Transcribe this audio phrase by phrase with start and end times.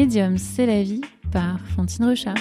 [0.00, 2.32] Médium, c'est la vie par Fantine Rechat.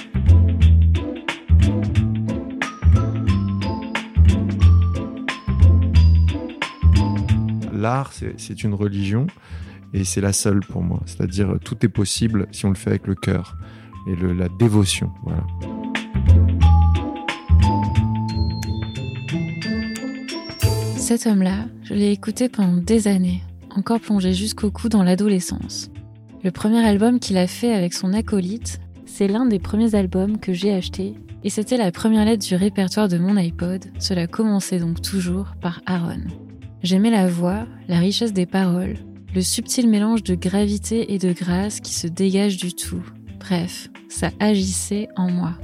[7.74, 9.28] L'art, c'est une religion
[9.94, 11.02] et c'est la seule pour moi.
[11.06, 13.58] C'est-à-dire tout est possible si on le fait avec le cœur
[14.08, 15.12] et la dévotion.
[15.24, 15.44] Voilà.
[20.96, 25.92] Cet homme-là, je l'ai écouté pendant des années, encore plongé jusqu'au cou dans l'adolescence.
[26.42, 30.54] Le premier album qu'il a fait avec son acolyte, c'est l'un des premiers albums que
[30.54, 35.02] j'ai acheté, et c'était la première lettre du répertoire de mon iPod, cela commençait donc
[35.02, 36.24] toujours par Aaron.
[36.82, 38.96] J'aimais la voix, la richesse des paroles,
[39.36, 43.04] le subtil mélange de gravité et de grâce qui se dégage du tout.
[43.40, 45.56] Bref, ça agissait en moi.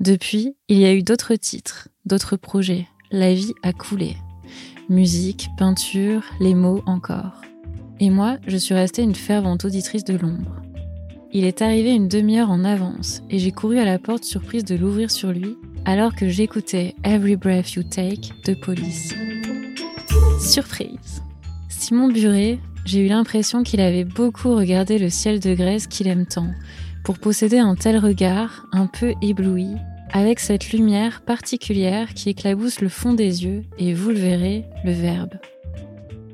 [0.00, 2.86] Depuis, il y a eu d'autres titres, d'autres projets.
[3.10, 4.16] La vie a coulé.
[4.88, 7.40] Musique, peinture, les mots encore.
[7.98, 10.62] Et moi, je suis restée une fervente auditrice de l'ombre.
[11.32, 14.76] Il est arrivé une demi-heure en avance et j'ai couru à la porte surprise de
[14.76, 19.12] l'ouvrir sur lui alors que j'écoutais Every Breath You Take de Police.
[20.40, 21.22] Surprise
[21.68, 26.24] Simon Buret, j'ai eu l'impression qu'il avait beaucoup regardé le ciel de Grèce qu'il aime
[26.24, 26.50] tant,
[27.04, 29.74] pour posséder un tel regard, un peu ébloui,
[30.12, 34.92] avec cette lumière particulière qui éclabousse le fond des yeux et, vous le verrez, le
[34.92, 35.34] verbe.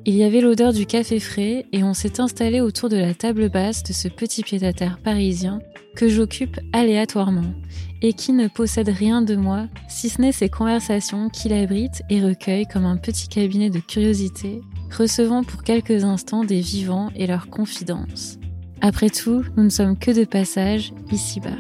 [0.05, 3.49] Il y avait l'odeur du café frais et on s'est installé autour de la table
[3.49, 5.61] basse de ce petit pied-à-terre parisien
[5.97, 7.55] que j'occupe aléatoirement
[8.03, 12.21] et qui ne possède rien de moi si ce n'est ces conversations qu'il abrite et
[12.21, 14.61] recueille comme un petit cabinet de curiosité,
[14.93, 18.39] recevant pour quelques instants des vivants et leurs confidences.
[18.81, 21.51] Après tout, nous ne sommes que de passage ici-bas.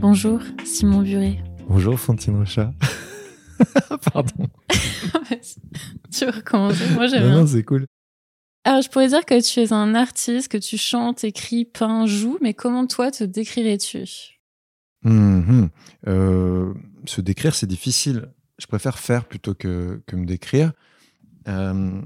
[0.00, 1.38] Bonjour, Simon Buret.
[1.68, 2.72] Bonjour Fantine Rochat.
[4.12, 4.46] Pardon.
[6.10, 6.84] tu veux recommencer?
[6.94, 7.40] Moi j'aime bien.
[7.40, 7.86] Non, c'est cool.
[8.64, 12.38] Alors je pourrais dire que tu es un artiste, que tu chantes, écris, peins, joues,
[12.40, 14.38] mais comment toi te décrirais-tu?
[15.04, 15.68] Hum,
[17.04, 18.28] Se décrire, c'est difficile.
[18.58, 20.72] Je préfère faire plutôt que, que me décrire.
[21.46, 22.00] Euh,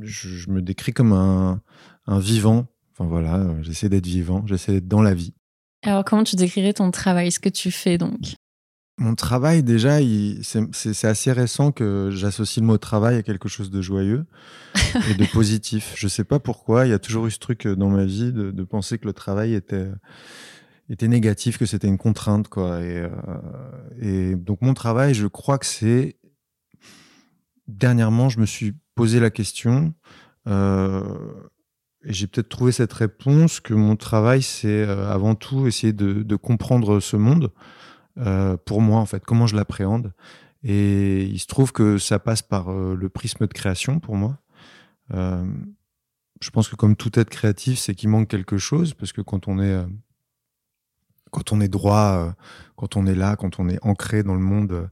[0.00, 1.60] je, me décris comme un,
[2.06, 2.66] un vivant.
[2.92, 5.34] Enfin voilà, j'essaie d'être vivant, j'essaie d'être dans la vie.
[5.82, 8.34] Alors comment tu décrirais ton travail, ce que tu fais donc?
[9.00, 9.98] Mon travail, déjà,
[10.42, 14.26] c'est assez récent que j'associe le mot travail à quelque chose de joyeux
[15.10, 15.94] et de positif.
[15.96, 18.62] Je sais pas pourquoi, il y a toujours eu ce truc dans ma vie de,
[18.62, 19.88] penser que le travail était,
[20.92, 22.48] était négatif, que c'était une contrainte.
[22.48, 22.80] Quoi.
[22.82, 23.08] Et, euh,
[24.00, 26.16] et, donc, mon travail, je crois que c'est.
[27.68, 29.94] Dernièrement, je me suis posé la question.
[30.48, 31.02] Euh,
[32.02, 36.98] et j'ai peut-être trouvé cette réponse que mon travail, c'est avant tout essayer de, comprendre
[37.00, 37.52] ce monde,
[38.18, 40.12] euh, pour moi, en fait, comment je l'appréhende.
[40.62, 44.38] Et il se trouve que ça passe par euh, le prisme de création pour moi.
[45.12, 45.44] Euh,
[46.40, 49.48] je pense que comme tout être créatif, c'est qu'il manque quelque chose, parce que quand
[49.48, 49.84] on est,
[51.30, 52.34] quand on est droit,
[52.76, 54.88] quand on est là, quand on est ancré dans le monde,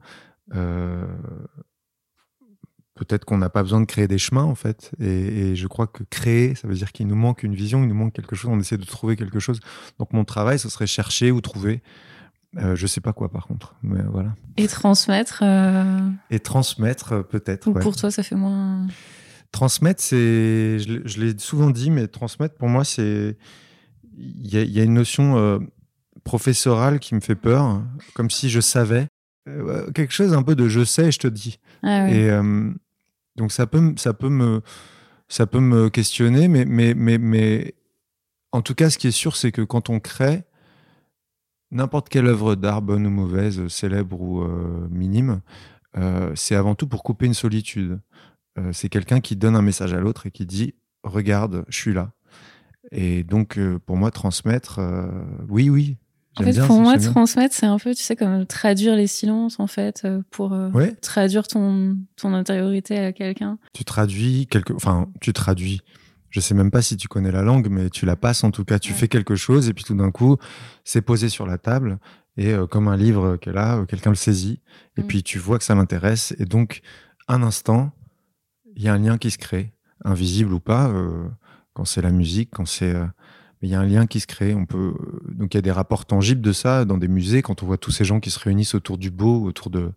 [2.94, 4.90] peut-être qu'on n'a pas besoin de créer des chemins en fait.
[5.00, 7.88] Et, et, je crois que créer, ça veut dire qu'il nous manque une vision, il
[7.88, 9.60] nous manque quelque chose, on essaie de trouver quelque chose.
[9.98, 11.82] Donc mon travail, ce serait chercher ou trouver
[12.56, 14.34] euh, je sais pas quoi par contre, mais voilà.
[14.56, 15.40] Et transmettre.
[15.42, 17.70] Euh, Et transmettre euh, peut-être.
[17.70, 18.86] Pour toi, ça fait moins.
[19.52, 23.36] Transmettre, c'est, je l'ai souvent dit, mais transmettre pour moi, c'est,
[24.16, 25.60] il y, a une notion
[26.28, 27.82] professorale qui me fait peur,
[28.14, 29.08] comme si je savais
[29.94, 31.58] quelque chose un peu de je sais, je te dis.
[31.82, 32.28] Ah Et
[33.36, 34.60] donc ça peut, ça peut me,
[35.28, 37.74] ça peut me questionner, mais, mais, mais, mais
[38.52, 40.44] en tout cas, ce qui est sûr, c'est que quand on crée,
[41.70, 45.42] N'importe quelle œuvre d'art, bonne ou mauvaise, célèbre ou euh, minime,
[45.98, 48.00] euh, c'est avant tout pour couper une solitude.
[48.58, 51.92] Euh, c'est quelqu'un qui donne un message à l'autre et qui dit Regarde, je suis
[51.92, 52.12] là.
[52.90, 54.80] Et donc, pour moi, transmettre,
[55.48, 55.98] oui, oui.
[56.38, 59.66] En fait, pour moi, transmettre, c'est un peu, tu sais, comme traduire les silences, en
[59.66, 60.56] fait, pour
[61.02, 63.58] traduire ton, ton intériorité à quelqu'un.
[63.72, 64.72] Tu traduis quelque.
[64.72, 65.82] Enfin, tu traduis
[66.30, 68.64] je sais même pas si tu connais la langue, mais tu la passes en tout
[68.64, 68.78] cas.
[68.78, 70.36] Tu fais quelque chose et puis tout d'un coup,
[70.84, 71.98] c'est posé sur la table
[72.36, 74.60] et euh, comme un livre qu'elle a, euh, quelqu'un le saisit
[74.96, 75.06] et mm.
[75.06, 76.82] puis tu vois que ça l'intéresse et donc
[77.28, 77.92] un instant,
[78.76, 79.72] il y a un lien qui se crée,
[80.04, 81.28] invisible ou pas, euh,
[81.72, 82.94] quand c'est la musique, quand c'est
[83.62, 84.54] il y a un lien qui se crée.
[84.54, 84.94] On peut
[85.28, 87.78] donc il y a des rapports tangibles de ça dans des musées quand on voit
[87.78, 89.92] tous ces gens qui se réunissent autour du beau, autour de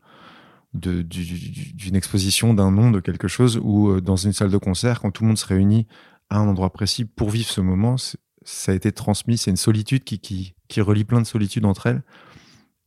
[0.74, 5.24] d'une exposition d'un nom, de quelque chose, ou dans une salle de concert, quand tout
[5.24, 5.86] le monde se réunit
[6.30, 9.38] à un endroit précis pour vivre ce moment, ça a été transmis.
[9.38, 12.04] C'est une solitude qui, qui, relie plein de solitudes entre elles.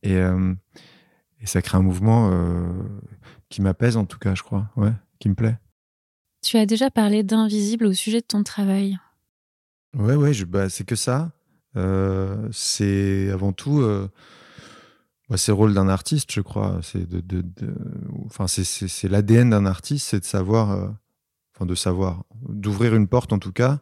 [0.01, 2.31] Et, et ça crée un mouvement
[3.49, 5.59] qui m'apaise, en tout cas, je crois, ouais, qui me plaît.
[6.41, 8.97] Tu as déjà parlé d'invisible au sujet de ton travail.
[9.95, 11.31] Ouais, ouais, bah, c'est que ça.
[11.77, 14.07] Euh, c'est avant tout, euh,
[15.29, 16.79] bah, c'est le rôle d'un artiste, je crois.
[16.83, 17.43] C'est de, de,
[18.25, 20.87] enfin, c'est l'ADN d'un artiste, c'est de savoir, euh,
[21.55, 23.79] enfin, de savoir, d'ouvrir une porte en tout cas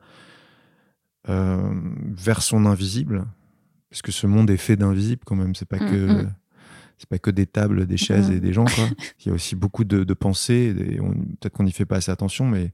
[1.25, 3.25] vers son invisible,
[3.89, 5.55] parce que ce monde est fait d'invisible quand même.
[5.55, 6.33] C'est pas mmh, que mmh.
[6.97, 8.65] c'est pas que des tables, des chaises et des gens.
[8.65, 8.89] Quoi.
[9.19, 10.73] Il y a aussi beaucoup de, pensées.
[10.75, 12.73] Peut-être qu'on n'y fait pas assez attention, mais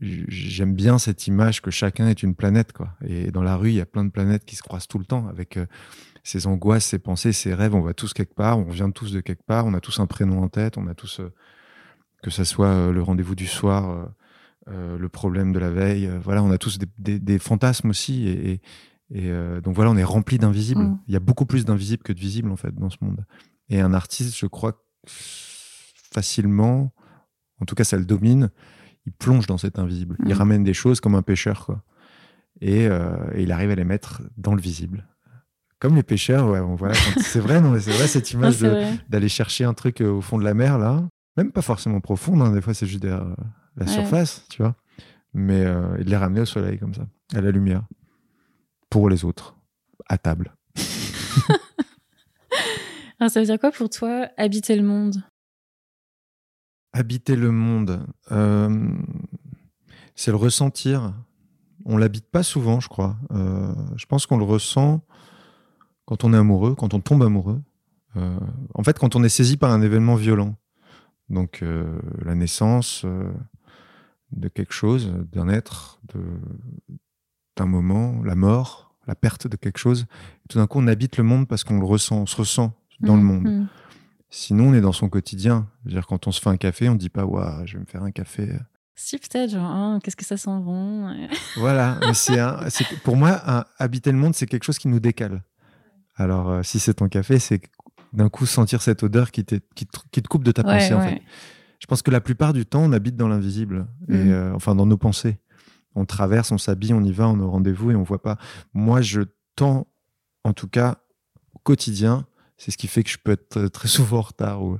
[0.00, 2.94] j'aime bien cette image que chacun est une planète, quoi.
[3.06, 5.04] Et dans la rue, il y a plein de planètes qui se croisent tout le
[5.04, 5.66] temps avec euh,
[6.24, 7.74] ses angoisses, ses pensées, ses rêves.
[7.74, 10.06] On va tous quelque part, on vient tous de quelque part, on a tous un
[10.06, 11.32] prénom en tête, on a tous, euh,
[12.22, 14.08] que ça soit euh, le rendez-vous du soir,
[14.68, 16.08] le problème de la veille.
[16.22, 18.28] voilà, on a tous des, fantasmes aussi.
[18.28, 18.60] Et,
[19.64, 20.82] donc voilà, on est rempli d'invisibles.
[20.82, 20.98] Mm.
[21.08, 23.26] Il y a beaucoup plus d'invisibles que de visibles, en fait, dans ce monde.
[23.68, 26.92] Et un artiste, je crois, facilement,
[27.60, 28.50] en tout cas, ça le domine
[29.06, 30.16] il plonge dans cet invisible.
[30.24, 30.38] Il mm.
[30.38, 31.82] ramène des choses comme un pêcheur, quoi.
[32.62, 35.06] Euh, et, il arrive à les mettre dans le visible.
[35.78, 38.60] Comme les pêcheurs, ouais, voilà, c'est vrai, non, c'est vrai cette image
[39.08, 41.02] d'aller chercher un truc euh, au fond de la mer, là.
[41.36, 43.34] Même pas forcément profond, hein, des fois c'est juste derrière euh,
[43.76, 44.74] la surface, tu vois.
[45.32, 47.84] Mais il de les ramener au soleil comme ça, à la lumière.
[48.90, 49.56] Pour les autres,
[50.08, 50.52] à table.
[53.20, 55.22] Alors, ça veut dire quoi pour toi, habiter le monde?
[56.92, 58.88] Habiter le monde, euh,
[60.16, 61.14] c'est le ressentir.
[61.84, 63.16] On l'habite pas souvent, je crois.
[63.30, 65.02] Euh, je pense qu'on le ressent
[66.04, 67.62] quand on est amoureux, quand on tombe amoureux.
[68.16, 68.38] Euh,
[68.74, 70.56] en fait, quand on est saisi par un événement violent.
[71.28, 71.64] Donc,
[72.24, 73.06] la naissance
[74.32, 76.00] de quelque chose, d'un être,
[77.56, 80.06] d'un moment, la mort, la perte de quelque chose.
[80.48, 83.16] tout d'un coup, on habite le monde parce qu'on le ressent, on se ressent dans
[83.16, 83.44] le mmh, monde.
[83.44, 83.68] Mmh.
[84.30, 85.68] Sinon, on est dans son quotidien.
[85.84, 87.86] dire, quand on se fait un café, on ne dit pas, waouh, je vais me
[87.86, 88.48] faire un café.
[88.94, 91.12] Si, peut-être, genre, hein, qu'est-ce que ça sent bon.
[91.56, 92.38] voilà, c'est
[93.02, 95.42] pour moi, habiter le monde, c'est quelque chose qui nous décale.
[96.14, 97.60] Alors, euh, si c'est ton café, c'est
[98.12, 99.44] d'un coup sentir cette odeur qui,
[99.74, 101.22] qui, te, coupe de ta pensée, en fait.
[101.80, 104.30] Je pense que la plupart du temps, on habite dans l'invisible, et mm.
[104.30, 105.38] euh, enfin, dans nos pensées.
[105.94, 108.36] On traverse, on s'habille, on y va, on au rendez-vous et on voit pas.
[108.74, 109.22] Moi, je
[109.56, 109.88] tends,
[110.44, 110.98] en tout cas,
[111.54, 112.26] au quotidien,
[112.60, 114.62] c'est ce qui fait que je peux être très souvent en retard.
[114.62, 114.78] Ou...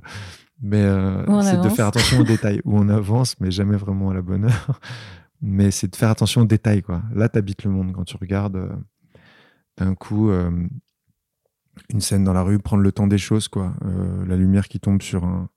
[0.61, 2.61] Mais euh, c'est de faire attention aux détails.
[2.63, 4.79] Où on avance, mais jamais vraiment à la bonne heure.
[5.43, 6.83] Mais c'est de faire attention aux détails.
[6.83, 7.01] Quoi.
[7.15, 7.93] Là, tu habites le monde.
[7.93, 8.75] Quand tu regardes euh,
[9.77, 10.51] d'un coup euh,
[11.89, 13.47] une scène dans la rue, prendre le temps des choses.
[13.47, 13.73] quoi.
[14.27, 15.49] la lumière qui tombe sur, un,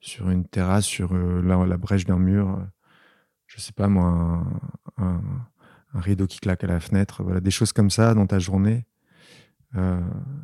[0.00, 2.60] sur une terrasse, sur la, la, brèche d'un mur.
[3.46, 4.44] je sais pas moi,
[4.98, 5.22] un,
[5.94, 7.22] un, rideau qui claque à la fenêtre.
[7.22, 8.84] Voilà, des choses comme ça dans ta journée
[9.74, 10.00] euh,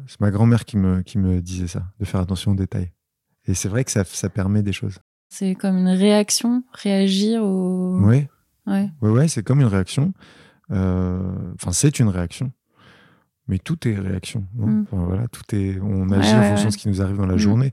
[0.06, 2.92] c'est ma grand-mère qui me, qui me disait ça, de faire attention aux détails.
[3.46, 4.98] Et c'est vrai que ça, ça permet des choses.
[5.28, 7.98] C'est comme une réaction, réagir au.
[8.02, 8.26] Oui.
[8.66, 8.90] Ouais.
[9.00, 10.12] Ouais, ouais c'est comme une réaction.
[10.70, 12.52] Euh, enfin, c'est une réaction.
[13.48, 14.46] Mais tout est réaction.
[14.54, 14.84] Mm.
[14.92, 15.80] voilà, tout est.
[15.80, 17.38] On agit en fonction de ce qui nous arrive dans la mm.
[17.38, 17.72] journée.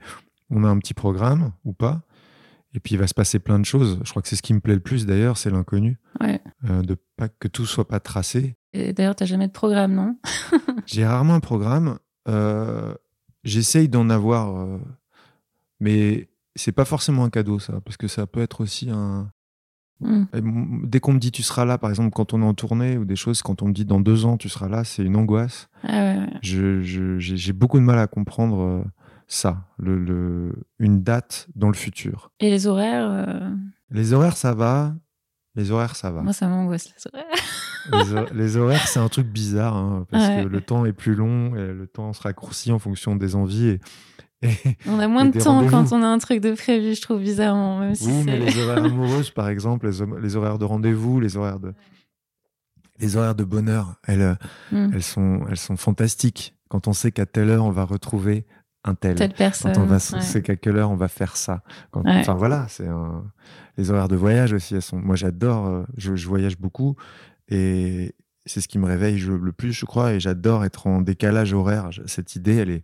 [0.50, 2.02] On a un petit programme ou pas.
[2.74, 4.00] Et puis il va se passer plein de choses.
[4.04, 6.00] Je crois que c'est ce qui me plaît le plus d'ailleurs, c'est l'inconnu.
[6.22, 6.40] Ouais.
[6.70, 8.56] Euh, de pas que tout soit pas tracé.
[8.74, 10.18] Et d'ailleurs, tu n'as jamais de programme, non?
[10.86, 11.98] J'ai rarement un programme.
[12.28, 12.94] Euh,
[13.44, 14.78] J'essaye d'en avoir, euh,
[15.80, 19.32] mais c'est pas forcément un cadeau, ça, parce que ça peut être aussi un.
[20.02, 20.26] Hmm.
[20.86, 23.04] Dès qu'on me dit tu seras là, par exemple, quand on est en tournée ou
[23.04, 25.68] des choses, quand on me dit dans deux ans tu seras là, c'est une angoisse.
[25.84, 28.84] Ah J'ai beaucoup de mal à comprendre euh,
[29.30, 32.32] ça, le, une date dans le futur.
[32.40, 33.50] Et les horaires euh
[33.92, 34.96] Les horaires, ça va.
[35.56, 36.22] Les horaires, ça va.
[36.22, 40.62] Moi, ça m'angoisse, les horaires les, horaires, c'est un truc bizarre, hein, parce que le
[40.62, 43.80] temps est plus long et le temps se raccourcit en fonction des envies.
[44.42, 44.52] Et,
[44.88, 47.80] on a moins de temps quand on a un truc de prévu, je trouve bizarrement.
[47.80, 49.90] Même oui, mais les horaires amoureuses, par exemple,
[50.22, 51.74] les, horaires de rendez-vous, les horaires de,
[53.00, 54.38] les horaires de bonheur, elles,
[54.72, 54.92] hmm.
[54.94, 56.56] elles, sont, elles sont fantastiques.
[56.70, 58.46] Quand on sait qu'à telle heure, on va retrouver
[58.90, 59.16] un tel.
[59.16, 59.74] Telle personne.
[59.74, 61.64] Quand on va, sait qu'à quelle heure on va faire ça.
[61.94, 62.88] Enfin voilà, c'est
[63.78, 64.76] les horaires de voyage aussi.
[64.76, 66.96] Elles sont, moi j'adore, euh, je, je, voyage beaucoup
[67.48, 68.14] et
[68.46, 70.14] c'est ce qui me réveille le plus, je crois.
[70.14, 71.90] Et j'adore être en décalage horaire.
[72.06, 72.84] Cette idée, elle est,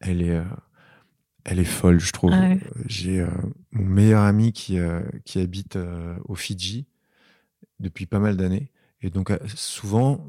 [0.00, 0.44] elle est, euh,
[1.44, 2.32] elle est folle, je trouve.
[2.86, 3.28] J'ai euh,
[3.72, 5.78] mon meilleur ami qui, euh, qui habite
[6.24, 6.86] au Fidji
[7.80, 8.70] depuis pas mal d'années.
[9.00, 10.24] Et donc, souvent,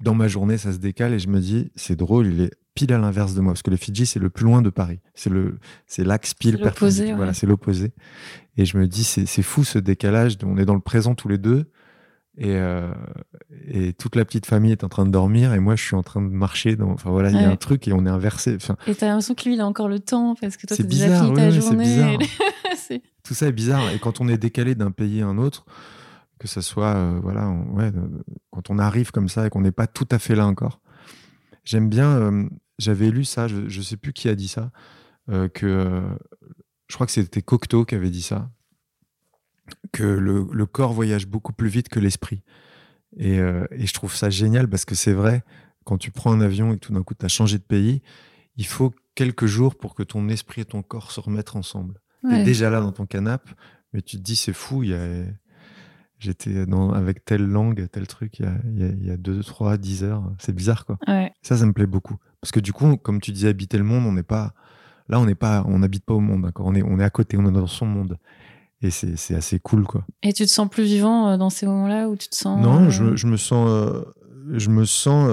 [0.00, 2.92] dans ma journée, ça se décale et je me dis, c'est drôle, il est pile
[2.92, 5.00] à l'inverse de moi, parce que les Fidji, c'est le plus loin de Paris.
[5.14, 7.16] C'est le, c'est l'axe pile perpendiculaire.
[7.16, 7.34] Voilà, ouais.
[7.34, 7.92] c'est l'opposé.
[8.56, 10.36] Et je me dis, c'est, fou ce décalage.
[10.44, 11.70] On est dans le présent tous les deux.
[12.38, 12.90] Et, euh,
[13.68, 16.02] et toute la petite famille est en train de dormir et moi je suis en
[16.02, 16.76] train de marcher.
[16.76, 16.90] Dans...
[16.90, 18.54] Enfin voilà, il y a un truc et on est inversé.
[18.54, 20.82] Enfin, Et t'as l'impression que lui, il a encore le temps parce que toi, t'as
[20.84, 21.84] déjà fini ta ouais, journée.
[21.84, 22.18] bizarre.
[22.76, 23.90] C'est- tout ça est bizarre.
[23.90, 25.66] Et quand on est décalé d'un pays à un autre,
[26.38, 28.22] que ce soit, euh, voilà, on- ouais, euh,
[28.52, 30.80] quand on arrive comme ça et qu'on n'est pas tout à fait là encore,
[31.64, 32.48] j'aime bien.
[32.78, 34.70] J'avais lu ça, je, je sais plus qui a dit ça,
[35.54, 36.02] que
[36.88, 38.50] je crois que c'était Cocteau qui avait dit ça,
[39.92, 42.42] que le, le corps voyage beaucoup plus vite que l'esprit.
[43.16, 45.44] Et, et je trouve ça génial parce que c'est vrai,
[45.84, 48.02] quand tu prends un avion et que tout d'un coup tu as changé de pays,
[48.56, 52.00] il faut quelques jours pour que ton esprit et ton corps se remettent ensemble.
[52.22, 52.44] T'es Ouais.
[52.44, 53.50] déjà là dans ton canapé,
[53.92, 55.24] mais tu te dis c'est fou, il y a...
[56.20, 56.92] j'étais dans...
[56.92, 59.42] avec telle langue, tel truc, il y a, il y a, il y a deux,
[59.42, 60.22] trois, dix heures.
[60.38, 60.98] C'est bizarre, quoi.
[61.08, 61.32] Ouais.
[61.42, 62.16] Ça, ça me plaît beaucoup.
[62.40, 64.54] Parce que du coup, comme tu disais, habiter le monde, on n'est pas...
[65.08, 65.64] Là, on n'est pas...
[65.66, 67.66] On n'habite pas au monde, d'accord on est, on est à côté, on est dans
[67.66, 68.18] son monde.
[68.82, 70.06] Et c'est c'est assez cool, quoi.
[70.22, 72.62] Et tu te sens plus vivant euh, dans ces moments-là où tu te sens.
[72.62, 73.68] Non, euh, je, me- je me sens...
[73.68, 74.02] euh,
[74.56, 75.28] Je me sens...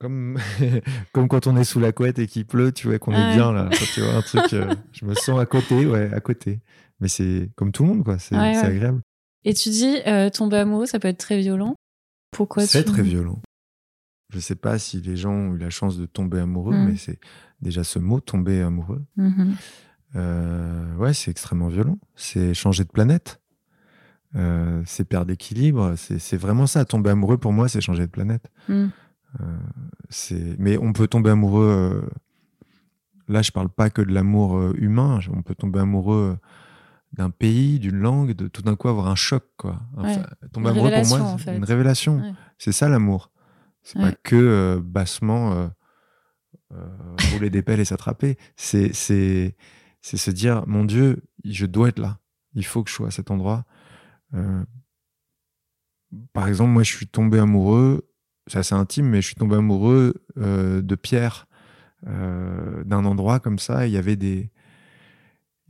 [0.00, 0.38] Comme...
[1.12, 3.28] comme quand on est sous la couette et qu'il pleut, tu vois, qu'on Ah est
[3.30, 3.34] ouais.
[3.34, 3.68] bien là.
[3.94, 4.42] Tu vois un truc,
[4.92, 6.60] je me sens à côté, ouais, à côté.
[7.00, 8.18] Mais c'est comme tout le monde, quoi.
[8.18, 8.66] C'est Ouais, c'est ouais.
[8.66, 9.00] agréable.
[9.44, 11.74] Et tu dis, euh, tomber amoureux, ça peut être très violent.
[12.30, 12.90] Pourquoi C'est tu...
[12.92, 13.40] très violent.
[14.32, 16.84] Je sais pas si les gens ont eu la chance de tomber amoureux, Mm.
[16.86, 17.18] mais c'est
[17.62, 19.02] déjà ce mot, tomber amoureux.
[19.16, 19.54] Mhm.
[20.16, 21.98] Euh, ouais, c'est extrêmement violent.
[22.16, 23.40] C'est changer de planète.
[24.36, 25.94] Euh, c'est perdre d'équilibre.
[25.96, 26.84] C'est vraiment ça.
[26.84, 28.50] Tomber amoureux, pour moi, c'est changer de planète.
[28.68, 28.86] Mm.
[30.08, 32.08] C'est, mais on peut tomber amoureux.
[33.28, 35.20] Là, je parle pas que de l'amour humain.
[35.32, 36.36] On peut tomber amoureux
[37.12, 39.80] d'un pays, d'une langue, de tout d'un coup avoir un choc, quoi.
[39.96, 41.56] Enfin, tomber amoureux pour moi, en fait.
[41.56, 42.20] une révélation.
[42.20, 42.32] Ouais.
[42.58, 43.30] C'est ça l'amour.
[43.82, 44.16] C'est pas Ouais.
[44.22, 45.68] que euh, bassement euh,
[46.72, 46.86] euh,
[47.32, 48.38] rouler des pelles et s'attraper.
[48.56, 49.56] C'est, c'est,
[50.02, 52.18] c'est se dire, mon Dieu, je dois être là.
[52.54, 53.64] Il faut que je sois à cet endroit.
[56.32, 58.08] Par exemple, moi, je suis tombé amoureux,
[58.46, 61.46] c'est assez intime, mais je suis tombé amoureux de Pierre,
[62.04, 63.86] d'un endroit comme ça.
[63.86, 64.50] Il y avait des,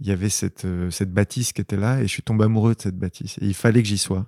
[0.01, 2.75] il y avait cette, euh, cette bâtisse qui était là, et je suis tombé amoureux
[2.75, 3.37] de cette bâtisse.
[3.41, 4.27] Et il fallait que j'y sois.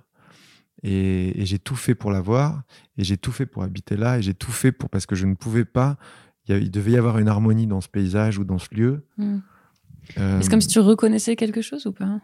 [0.83, 2.63] Et, et j'ai tout fait pour la voir,
[2.97, 5.25] et j'ai tout fait pour habiter là, et j'ai tout fait pour parce que je
[5.25, 5.97] ne pouvais pas.
[6.47, 8.67] Il, y a- il devait y avoir une harmonie dans ce paysage ou dans ce
[8.75, 9.05] lieu.
[9.17, 9.37] Mm.
[10.17, 12.19] Euh, C'est comme si tu reconnaissais quelque chose ou pas?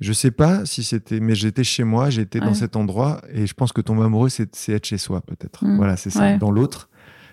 [0.00, 3.52] Je sais pas si c'était, mais j'étais chez moi, j'étais dans cet endroit, et je
[3.54, 5.64] pense que tomber amoureux, c'est être chez soi, peut-être.
[5.64, 5.76] Mm.
[5.76, 6.20] Voilà, c'est ça.
[6.22, 6.38] Ouais.
[6.38, 6.88] Dans l'autre,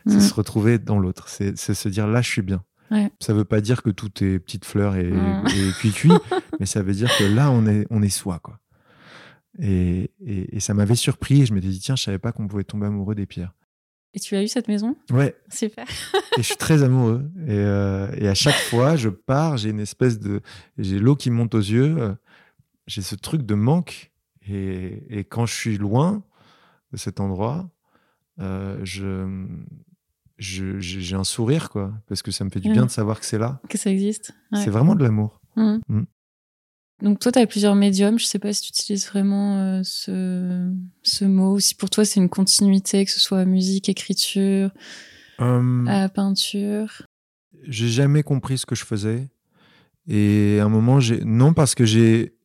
[0.05, 0.19] c'est Mm.
[0.19, 1.29] se retrouver dans l'autre.
[1.29, 2.63] C'est c'est se dire là, je suis bien.
[2.91, 3.11] Ouais.
[3.19, 5.43] Ça veut pas dire que tout est petite fleur et, Mm.
[5.55, 6.11] et cuit-cuit,
[6.59, 8.59] mais ça veut dire que là, on est, on est soi, quoi.
[9.59, 12.47] Et, et, et ça m'avait surpris, et je m'étais dit, tiens, je savais pas qu'on
[12.47, 13.53] pouvait tomber amoureux des pierres.
[14.13, 14.95] Et tu as eu cette maison?
[15.11, 15.85] Ouais, Super.
[16.37, 17.29] et je suis très amoureux.
[17.45, 20.41] Et, euh, et à chaque fois, je pars, j'ai une espèce de.
[20.79, 22.13] J'ai l'eau qui monte aux yeux, euh,
[22.87, 24.11] j'ai ce truc de manque.
[24.47, 26.23] Et, et quand je suis loin
[26.91, 27.69] de cet endroit,
[28.39, 29.45] euh, je.
[30.39, 33.25] Je- J'ai un sourire, quoi, parce que ça me fait du bien de savoir que
[33.25, 33.61] c'est là.
[33.69, 34.33] Que ça existe.
[34.51, 34.63] Ouais.
[34.63, 35.39] C'est vraiment de l'amour.
[35.55, 35.81] Mhm.
[35.89, 36.03] Mm.
[37.01, 38.19] Donc toi, tu as plusieurs médiums.
[38.19, 40.69] Je sais pas si tu utilises vraiment euh, ce,
[41.03, 44.71] ce mot, ou si pour toi c'est une continuité, que ce soit musique, écriture,
[45.39, 47.03] Euh, à peinture.
[47.63, 49.29] j'ai jamais compris ce que je faisais.
[50.07, 51.23] Et à un moment, j'ai.
[51.23, 52.35] Non, parce que j'ai.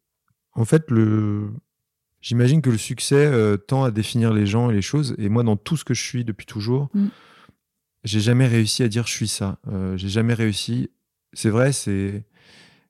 [0.52, 1.50] En fait, le.
[2.20, 5.14] J'imagine que le succès euh, tend à définir les gens et les choses.
[5.18, 7.06] Et moi, dans tout ce que je suis depuis toujours, Mm.
[8.04, 9.58] J'ai jamais réussi à dire je suis ça.
[9.68, 10.90] Euh, j'ai jamais réussi.
[11.32, 12.24] C'est vrai, c'est.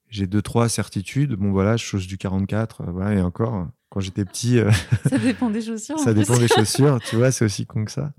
[0.09, 1.35] J'ai deux, trois certitudes.
[1.35, 2.83] Bon, voilà, je chose du 44.
[2.83, 4.71] euh, voilà, et encore, quand j'étais petit, euh,
[5.09, 5.99] Ça dépend des chaussures.
[5.99, 6.99] ça dépend des chaussures.
[7.09, 8.13] Tu vois, c'est aussi con que ça.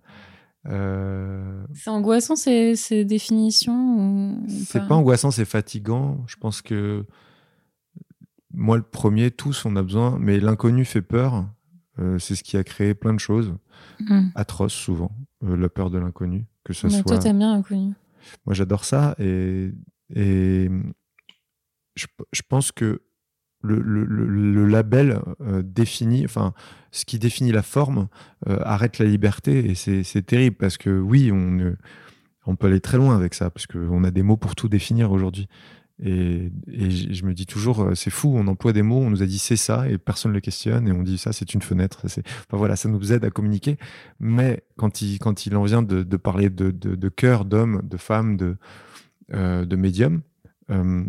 [0.68, 6.24] C'est angoissant ces, ces définitions C'est pas angoissant, c'est fatigant.
[6.28, 7.06] Je pense que
[8.52, 11.46] moi, le premier, tous, on a besoin, mais l'inconnu fait peur.
[12.00, 13.56] Euh, c'est ce qui a créé plein de choses
[14.00, 14.32] Mhm.
[14.36, 15.12] atroces, souvent.
[15.44, 17.04] Euh, la peur de l'inconnu, que ce Mais soit.
[17.14, 17.94] toi, t'aimes bien l'inconnu.
[18.46, 19.16] Moi, j'adore ça.
[19.20, 19.72] Et,
[20.14, 20.70] et
[21.96, 23.02] je, je pense que
[23.62, 26.54] le, le- le- label euh, définit, enfin,
[26.92, 28.08] ce qui définit la forme
[28.48, 29.72] euh, arrête la liberté.
[29.72, 31.76] Et c'est terrible parce que oui, on,
[32.46, 35.12] on peut aller très loin avec ça parce qu'on a des mots pour tout définir
[35.12, 35.48] aujourd'hui.
[36.04, 39.26] Et, je me dis toujours, euh, c'est fou, on emploie des mots, on nous a
[39.26, 42.02] dit c'est ça et personne ne le questionne et on dit ça c'est une fenêtre.
[42.06, 43.78] Enfin voilà, ça nous aide à communiquer.
[44.20, 47.82] Mais quand il, quand il en vient de, de parler de, de, de cœur, d'homme,
[47.84, 48.58] de femme, de,
[49.34, 50.22] euh, de médium,
[50.70, 51.06] euh,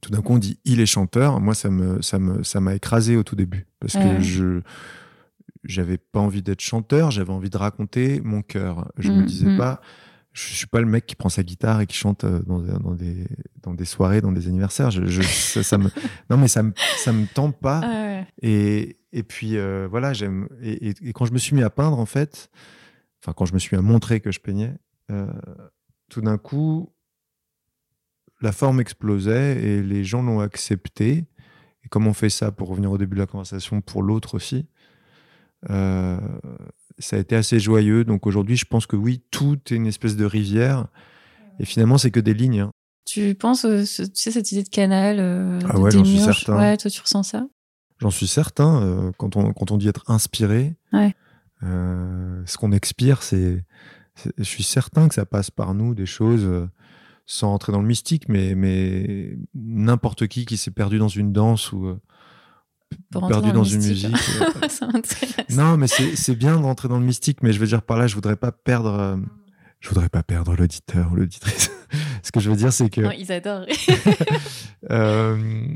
[0.00, 1.40] tout d'un coup on dit il est chanteur.
[1.40, 4.16] Moi ça me ça me ça m'a écrasé au tout début parce Ouais.
[4.16, 4.60] que je
[5.64, 8.90] j'avais pas envie d'être chanteur, j'avais envie de raconter mon cœur.
[8.98, 9.56] Je me Mm, disais mm.
[9.58, 9.80] pas,
[10.32, 12.94] je suis pas le mec qui prend sa guitare et qui chante euh, dans, dans
[12.94, 13.26] des,
[13.62, 14.90] dans des soirées, dans des anniversaires.
[14.90, 15.90] Je, je- ça, ça me,
[16.30, 17.80] non, mais ça me, ça me tente pas.
[17.84, 18.26] Ah ouais.
[18.40, 20.48] Et, et puis euh, voilà, j'aime.
[20.62, 22.50] Et, et- et quand je me suis mis à peindre, en fait,
[23.22, 24.74] enfin, quand je me suis mis à montrer que je peignais,
[25.10, 25.26] euh,
[26.08, 26.90] tout d'un coup,
[28.40, 31.24] la forme explosait et les gens l'ont accepté.
[31.84, 34.66] Et comme on fait ça, pour revenir au début de la conversation, pour l'autre aussi,
[35.70, 36.18] euh,
[36.98, 38.04] ça a été assez joyeux.
[38.04, 40.86] Donc aujourd'hui, je pense que oui, tout est une espèce de rivière.
[41.58, 42.60] Et finalement, c'est que des lignes.
[42.60, 42.70] hein.
[43.04, 46.18] Tu penses, euh, tu sais, cette idée de canal, euh, Ah de ouais, j'en suis
[46.20, 46.56] certain.
[46.56, 47.46] Ouais, toi, tu ressens ça?
[47.98, 48.82] J'en suis certain.
[48.82, 51.14] euh, quand, on, quand on dit être inspiré, Ouais.
[51.64, 53.64] euh, ce qu'on expire, c'est,
[54.38, 56.68] Je suis certain que ça passe par nous des choses,
[57.26, 61.72] sans rentrer dans le mystique, mais, mais n'importe qui qui s'est perdu dans une danse
[61.72, 61.98] ou
[63.10, 64.14] Pour perdu dans une musique.
[64.40, 65.00] euh,
[65.50, 68.06] non, mais c'est bien de rentrer dans le mystique, mais je veux dire par là,
[68.06, 68.94] je voudrais pas perdre.
[68.98, 69.16] euh,
[69.80, 71.70] je voudrais pas perdre l'auditeur ou l'auditrice.
[72.22, 73.66] Ce que je veux dire, c'est que Non, ils adorent.
[74.90, 75.68] Euh,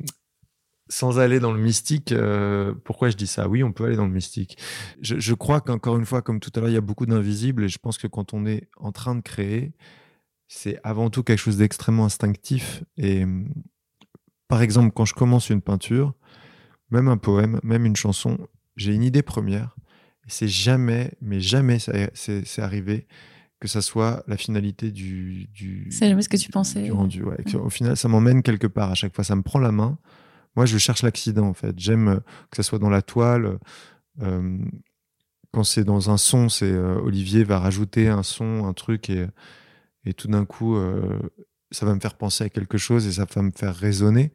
[0.89, 3.49] sans aller dans le mystique, euh, pourquoi je dis ça?
[3.49, 4.59] Oui, on peut aller dans le mystique.
[5.01, 7.65] Je, je crois qu'encore une fois, comme tout à l'heure, il y a beaucoup d'invisibles
[7.65, 9.73] et je pense que quand on est en train de créer,
[10.49, 12.83] c'est avant tout quelque chose d'extrêmement instinctif.
[12.97, 13.49] Et hum,
[14.49, 16.15] par exemple, quand je commence une peinture,
[16.91, 18.39] même un poème, même une chanson,
[18.77, 19.75] j'ai une idée première
[20.27, 23.07] et c'est jamais, mais jamais c'est arrivé
[23.61, 26.83] que ça soit la finalité du, du, C'est jamais ce que tu pensais.
[26.83, 27.23] du rendu.
[27.23, 27.39] ouais.
[27.57, 28.91] Au final, ça m'emmène quelque part.
[28.91, 29.99] À chaque fois, ça me prend la main.
[30.57, 31.79] Moi, je cherche l'accident, en fait.
[31.79, 32.17] J'aime euh,
[32.51, 33.59] que ça soit dans la toile.
[34.21, 34.59] euh,
[35.53, 39.27] quand c'est dans un son, c'est euh, Olivier va rajouter un son, un truc, et,
[40.05, 41.19] et tout d'un coup, euh,
[41.71, 44.33] ça va me faire penser à quelque chose et ça va me faire résonner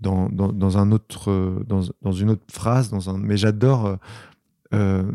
[0.00, 2.90] dans, dans, dans un autre, dans, dans une autre phrase.
[2.90, 3.18] Dans un...
[3.18, 3.86] Mais j'adore.
[3.86, 3.96] euh,
[4.74, 5.12] euh,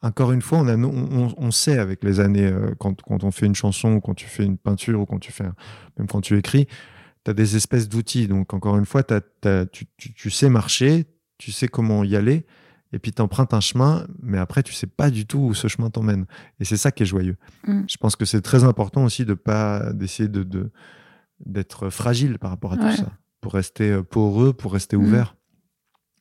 [0.00, 3.24] encore une fois, on, a, on, on- on sait avec les années, euh, quand, quand
[3.24, 5.54] on fait une chanson ou quand tu fais une peinture ou quand tu fais, un-
[5.98, 6.66] même quand tu écris,
[7.24, 8.28] tu as des espèces d'outils.
[8.28, 12.46] Donc, encore une fois, tu, tu- tu sais marcher, tu sais comment y aller,
[12.92, 15.66] et puis tu empruntes un chemin, mais après, tu sais pas du tout où ce
[15.66, 16.26] chemin t'emmène.
[16.60, 17.36] Et c'est ça qui est joyeux.
[17.66, 17.82] Mm.
[17.88, 20.70] Je pense que c'est très important aussi de pas d'essayer de, de-
[21.44, 22.90] d'être fragile par rapport à Ouais.
[22.90, 25.02] tout ça, pour rester euh, poreux, pour rester Mm.
[25.04, 25.36] ouvert,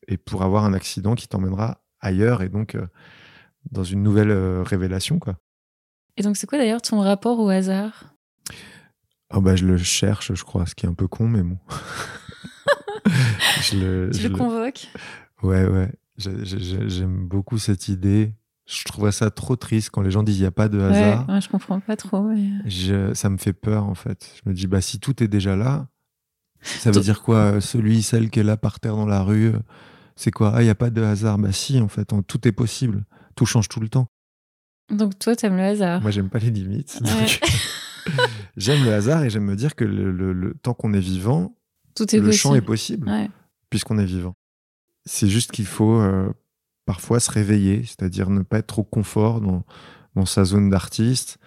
[0.07, 2.85] et pour avoir un accident qui t'emmènera ailleurs, et donc euh,
[3.71, 5.19] dans une nouvelle euh, révélation.
[5.19, 5.37] Quoi.
[6.15, 8.13] Et donc, c'est quoi d'ailleurs ton rapport au hasard?
[9.29, 11.57] Ah bah, je le cherche, je crois, ce qui est un peu con, mais bon.
[13.61, 14.87] je le, Tu je le le- convoques?
[15.43, 15.91] Ouais, ouais.
[16.17, 18.33] J'ai- j'ai- J'aime beaucoup cette idée.
[18.65, 20.83] Je trouverais ça trop triste quand les gens disent il n'y a pas de Ouais,
[20.83, 21.29] hasard.
[21.29, 22.21] ouais, je comprends pas trop.
[22.23, 22.49] Mais...
[22.65, 24.33] Je- ça me fait peur, en fait.
[24.43, 25.87] Je me dis, bah, si tout est déjà là,
[26.61, 29.53] ça veut dire quoi euh, Celui, celle qui est là par terre dans la rue,
[29.53, 29.59] euh,
[30.15, 30.51] c'est quoi?
[30.55, 31.37] Ah, il n'y a pas de hasard?
[31.37, 33.03] Bah, si, en fait, tout est possible.
[33.35, 34.07] Tout change tout le temps.
[34.91, 36.01] Donc, toi, t'aimes le hasard.
[36.01, 36.99] Moi, j'aime pas les limites.
[37.03, 37.09] Ouais.
[37.09, 37.41] donc
[38.57, 41.55] j'aime le hasard et j'aime me dire que le, le- le temps qu'on est vivant,
[41.95, 43.05] Tout est le champ est possible.
[43.05, 43.29] possible Ouais.
[43.69, 44.33] puisqu'on est vivant.
[45.05, 46.31] C'est juste qu'il faut euh,
[46.85, 49.63] parfois se réveiller, c'est-à-dire ne pas être trop confort dans,
[50.15, 51.37] dans sa zone d'artiste.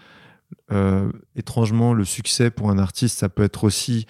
[0.72, 4.06] Euh, étrangement, le succès pour un artiste, ça peut être aussi.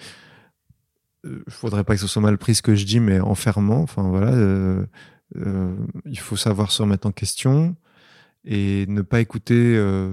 [1.23, 3.81] Il faudrait pas que ce soit mal pris ce que je dis, mais enfermant.
[3.81, 4.85] Enfin voilà, euh,
[5.37, 7.75] euh, il faut savoir se remettre en question
[8.43, 9.75] et ne pas écouter.
[9.77, 10.11] euh,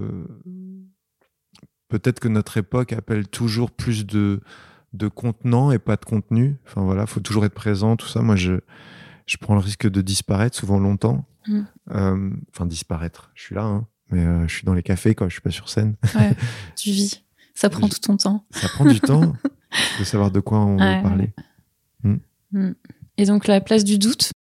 [1.89, 4.41] Peut-être que notre époque appelle toujours plus de
[4.95, 6.57] de contenant et pas de contenu.
[6.67, 8.21] Enfin voilà, faut toujours être présent, tout ça.
[8.21, 8.61] Moi, je
[9.27, 11.27] je prends le risque de disparaître souvent longtemps.
[11.47, 11.61] Mm.
[11.93, 13.31] Euh, Enfin disparaître.
[13.35, 15.51] Je suis là, hein, mais euh, je suis dans les cafés quand je suis pas
[15.51, 15.97] sur scène.
[16.15, 16.37] Ouais.
[16.77, 17.25] tu vis.
[17.55, 18.47] Ça prend tout ton temps.
[18.51, 19.35] Ça prend du temps
[19.99, 21.33] de savoir de quoi on va parler.
[22.53, 22.71] Mm.
[23.19, 24.31] Et donc, la place du doute?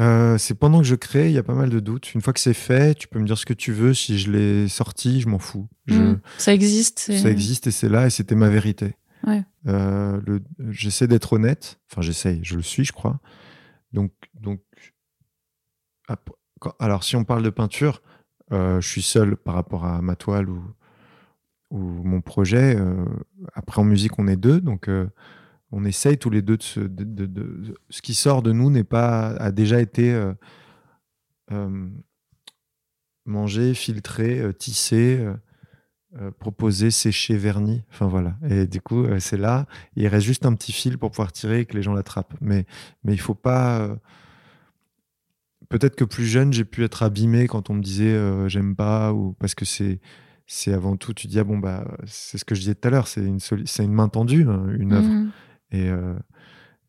[0.00, 2.14] Euh, c'est pendant que je crée, il y a pas mal de doutes.
[2.14, 3.94] Une fois que c'est fait, tu peux me dire ce que tu veux.
[3.94, 5.68] Si je l'ai sorti, je m'en fous.
[5.86, 6.20] Je- Mm.
[6.38, 6.98] Ça existe.
[7.00, 8.94] Ça existe et c'est là et c'était ma vérité.
[9.26, 9.42] Ouais.
[9.66, 11.80] Euh, le- j'essaie d'être honnête.
[11.90, 13.18] Enfin, j'essaye, je le suis, je crois.
[13.92, 14.60] Donc, donc
[16.78, 18.02] alors, si on parle de peinture,
[18.52, 20.62] euh, je suis seul par rapport à ma toile ou,
[21.70, 22.76] ou mon projet.
[22.76, 23.04] Euh,
[23.54, 24.60] après, en musique, on est deux.
[24.60, 25.06] Donc, euh,
[25.70, 29.52] on essaye tous les deux de, de- ce qui sort de nous n'est pas a
[29.52, 30.14] déjà été
[31.50, 31.88] euh,
[33.26, 35.22] mangé, filtré, tissé,
[36.38, 37.82] proposé, séché, verni.
[37.90, 38.36] Enfin voilà.
[38.48, 39.66] Et du coup, c'est là.
[39.94, 42.34] Il reste juste un petit fil pour pouvoir tirer et que les gens l'attrapent.
[42.40, 42.64] Mais
[43.04, 43.94] mais il faut pas.
[45.68, 49.34] Peut-être que plus jeune, j'ai pu être abîmé quand on me disait j'aime pas ou
[49.34, 50.00] parce que c'est
[50.48, 52.90] c'est avant tout tu dis ah bon bah c'est ce que je disais tout à
[52.90, 53.38] l'heure c'est une
[53.78, 55.30] une main tendue hein, une œuvre Mm.
[55.70, 56.14] et, euh,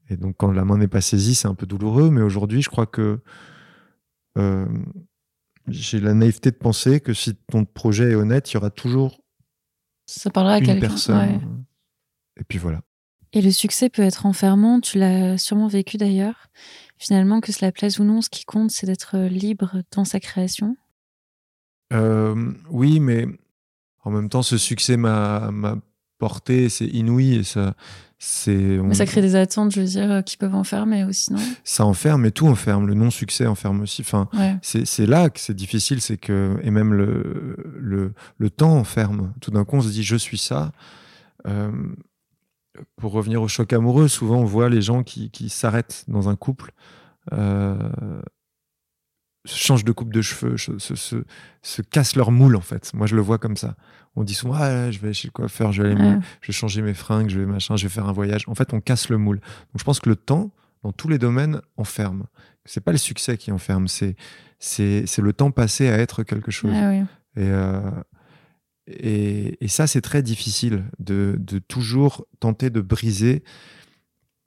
[0.10, 2.10] et donc, quand la main n'est pas saisie, c'est un peu douloureux.
[2.10, 3.20] Mais aujourd'hui, je crois que
[5.68, 9.20] j'ai la naïveté de penser que si ton projet est honnête, il y aura toujours
[10.10, 11.66] ça parlera à une personne.
[12.40, 12.82] Et puis voilà.
[13.32, 16.48] Et le succès peut être enfermant, tu l'as sûrement vécu d'ailleurs.
[16.98, 20.76] Finalement, que cela plaise ou non, ce qui compte, c'est d'être libre dans sa création.
[21.94, 23.28] Euh, oui, mais
[24.04, 25.52] en même temps, ce succès m'a
[26.18, 27.76] porté, c'est inouï et ça.
[28.48, 31.40] Mais ça crée des attentes, je veux dire, qui peuvent enfermer aussi, non?
[31.64, 32.86] Ça enferme, mais tout enferme.
[32.86, 34.02] Le non-succès enferme aussi.
[34.02, 34.28] Enfin,
[34.62, 39.32] c'est là que c'est difficile, c'est que et même le, le, le temps enferme.
[39.40, 40.74] Tout d'un coup, on se dit, je suis ça.
[41.48, 41.72] Euh,
[42.98, 46.36] pour revenir au choc amoureux, souvent on voit les gens qui, qui s'arrêtent dans un
[46.36, 46.72] couple,
[47.32, 47.78] euh,
[49.56, 51.24] changent de coupe de cheveux, se, se,
[51.62, 52.92] se, cassent leur moule en fait.
[52.94, 53.76] Moi je le vois comme ça.
[54.16, 56.82] On dit souvent ah, je vais chez le coiffeur, je vais, aller je vais changer
[56.82, 58.44] mes fringues, je vais machin, je vais faire un voyage.
[58.48, 59.38] En fait on casse le moule.
[59.38, 60.52] Donc je pense que le temps,
[60.84, 62.26] dans tous les domaines, enferme.
[62.66, 64.16] C'est pas le succès qui enferme, c'est
[64.60, 66.74] c'est le temps passé à être quelque chose.
[66.74, 67.06] Ah Et
[67.38, 67.92] euh,
[68.90, 73.44] et, ça, c'est très difficile de, toujours tenter de briser.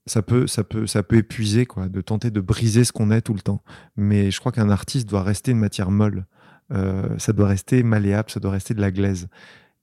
[0.06, 3.20] Ça peut, ça peut, ça peut épuiser, quoi, de tenter de briser ce qu'on est
[3.20, 3.62] tout le temps.
[3.96, 6.26] Mais je crois qu'un artiste doit rester une matière molle.
[6.72, 9.28] Euh, ça doit rester malléable, ça doit rester de la glaise.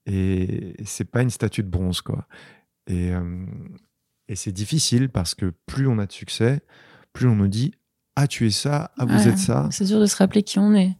[0.06, 2.26] Et c'est pas une statue de bronze, quoi.
[2.86, 3.46] Et, euh,
[4.28, 6.60] et c'est difficile parce que plus on a de succès,
[7.12, 7.72] plus on nous dit
[8.16, 9.68] Ah, tu es ça, ah, vous êtes ça.
[9.70, 10.96] C'est dur de se rappeler qui on est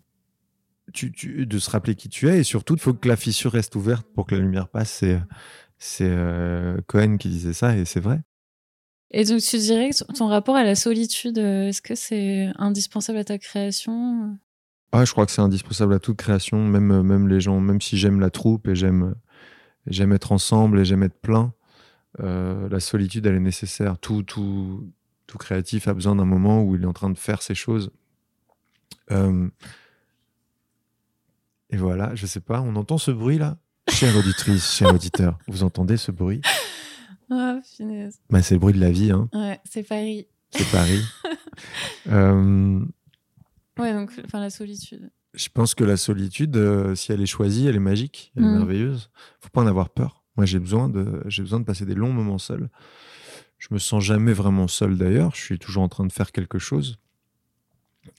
[1.46, 4.06] de se rappeler qui tu es et surtout il faut que la fissure reste ouverte
[4.14, 4.90] pour que la lumière passe.
[4.90, 5.20] C'est
[5.78, 8.20] c'est euh, Cohen qui disait ça et c'est vrai.
[9.12, 13.18] Et donc tu dirais que ton rapport à la solitude, euh, est-ce que c'est indispensable
[13.18, 14.36] à ta création?
[14.92, 17.80] Ah, je crois que c'est indispensable à toute création, même euh, même les gens, même
[17.80, 19.14] si j'aime la troupe et j'aime
[19.86, 21.52] j'aime être ensemble et j'aime être plein,
[22.18, 23.98] la solitude elle est nécessaire.
[23.98, 24.86] Tout tout
[25.26, 27.90] tout créatif a besoin d'un moment où il est en train de faire ses choses.
[31.72, 33.56] Et voilà, je sais pas, on entend ce bruit là
[33.88, 36.42] Chère auditrice, cher auditeur, vous entendez ce bruit?
[37.32, 38.20] Ah, finesse.
[38.28, 39.12] Bah, c'est le bruit de la vie.
[39.12, 39.28] Hein.
[39.32, 40.26] Ouais, c'est Paris.
[40.50, 41.00] C'est Paris.
[42.08, 42.80] euh...
[43.78, 45.10] Ouais, donc enfin, la solitude.
[45.34, 48.46] Je pense que la solitude, euh, si elle est choisie, elle est magique, elle est
[48.46, 48.56] mm.
[48.58, 49.10] merveilleuse.
[49.38, 50.24] Faut pas en avoir peur.
[50.36, 52.68] Moi, j'ai besoin de, j'ai besoin de passer des longs moments seul.
[53.58, 55.34] Je me sens jamais vraiment seul d'ailleurs.
[55.36, 56.98] Je suis toujours en train de faire quelque chose.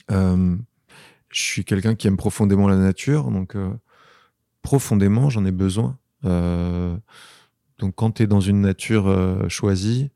[0.09, 0.55] Euh,
[1.29, 3.57] je suis quelqu'un qui aime profondément la nature, donc
[4.61, 5.97] profondément, j'en ai besoin.
[6.25, 6.95] Euh,
[7.81, 10.11] donc quand tu es dans une nature euh, choisie,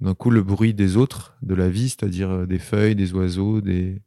[0.00, 4.02] d'un coup, le bruit des autres, de la vie, c'est-à-dire des feuilles, des oiseaux, des,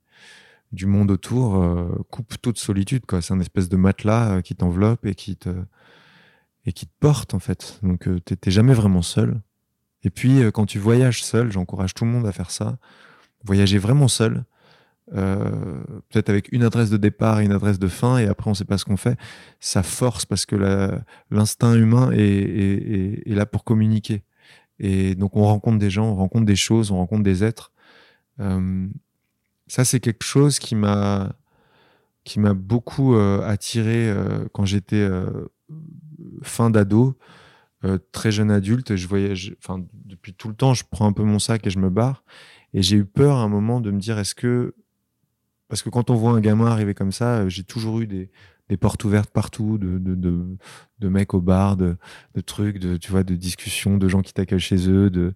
[0.72, 1.66] du monde autour,
[2.10, 3.04] coupe toute solitude.
[3.20, 5.50] C'est un espèce de matelas qui t'enveloppe et qui te
[6.66, 7.80] et porte en fait.
[7.84, 9.42] Donc tu t'es jamais vraiment seul.
[10.04, 12.78] Et puis quand tu voyages seul, j'encourage tout le monde à faire ça.
[13.44, 14.46] Voyager vraiment seul,
[15.14, 18.54] euh, peut-être avec une adresse de départ et une adresse de fin, et après on
[18.54, 19.18] sait pas ce qu'on fait.
[19.60, 20.56] Ça force parce que
[21.30, 24.24] l'instinct humain est, là pour communiquer.
[24.80, 27.72] Et donc on rencontre des gens, on rencontre des choses, on rencontre des êtres.
[28.40, 28.88] Euh,
[29.68, 31.34] ça c'est quelque chose qui m'a
[32.56, 34.14] beaucoup euh, attiré
[34.54, 35.08] quand j'étais
[36.42, 37.18] fin d'ado,
[38.14, 38.96] très jeune adulte.
[38.96, 41.80] Je voyage, enfin depuis tout le temps, je prends un peu mon sac et je
[41.80, 42.24] me barre.
[42.74, 44.74] Et j'ai eu peur à un moment de me dire est-ce que
[45.72, 48.30] parce que quand on voit un gamin arriver comme ça, euh, j'ai toujours eu des,
[48.68, 50.58] des, portes ouvertes partout, de, de, de,
[51.00, 51.96] de mecs au bar, de,
[52.36, 55.34] de, trucs, de, tu vois, de discussions, de gens qui t'accueillent chez eux, de,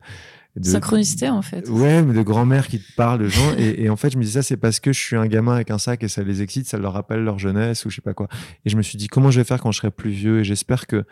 [0.57, 1.69] de synchronicité en fait.
[1.69, 3.53] Ouais, mais de grand-mère qui te parlent, de gens.
[3.57, 5.55] et, et, en fait, je me dis ça, c'est parce que je suis un gamin
[5.55, 8.01] avec un sac et ça les excite, ça leur rappelle leur jeunesse ou je sais
[8.01, 8.27] pas quoi.
[8.65, 10.41] Et je me suis dit, comment je vais faire quand je serai plus vieux?
[10.41, 11.05] Et j'espère que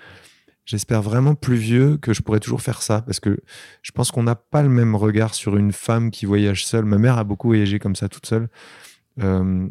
[0.65, 3.37] J'espère vraiment plus vieux que je pourrais toujours faire ça parce que
[3.81, 6.85] je pense qu'on n'a pas le même regard sur une femme qui voyage seule.
[6.85, 8.47] Ma mère a beaucoup voyagé comme ça toute seule.
[9.21, 9.67] Euh,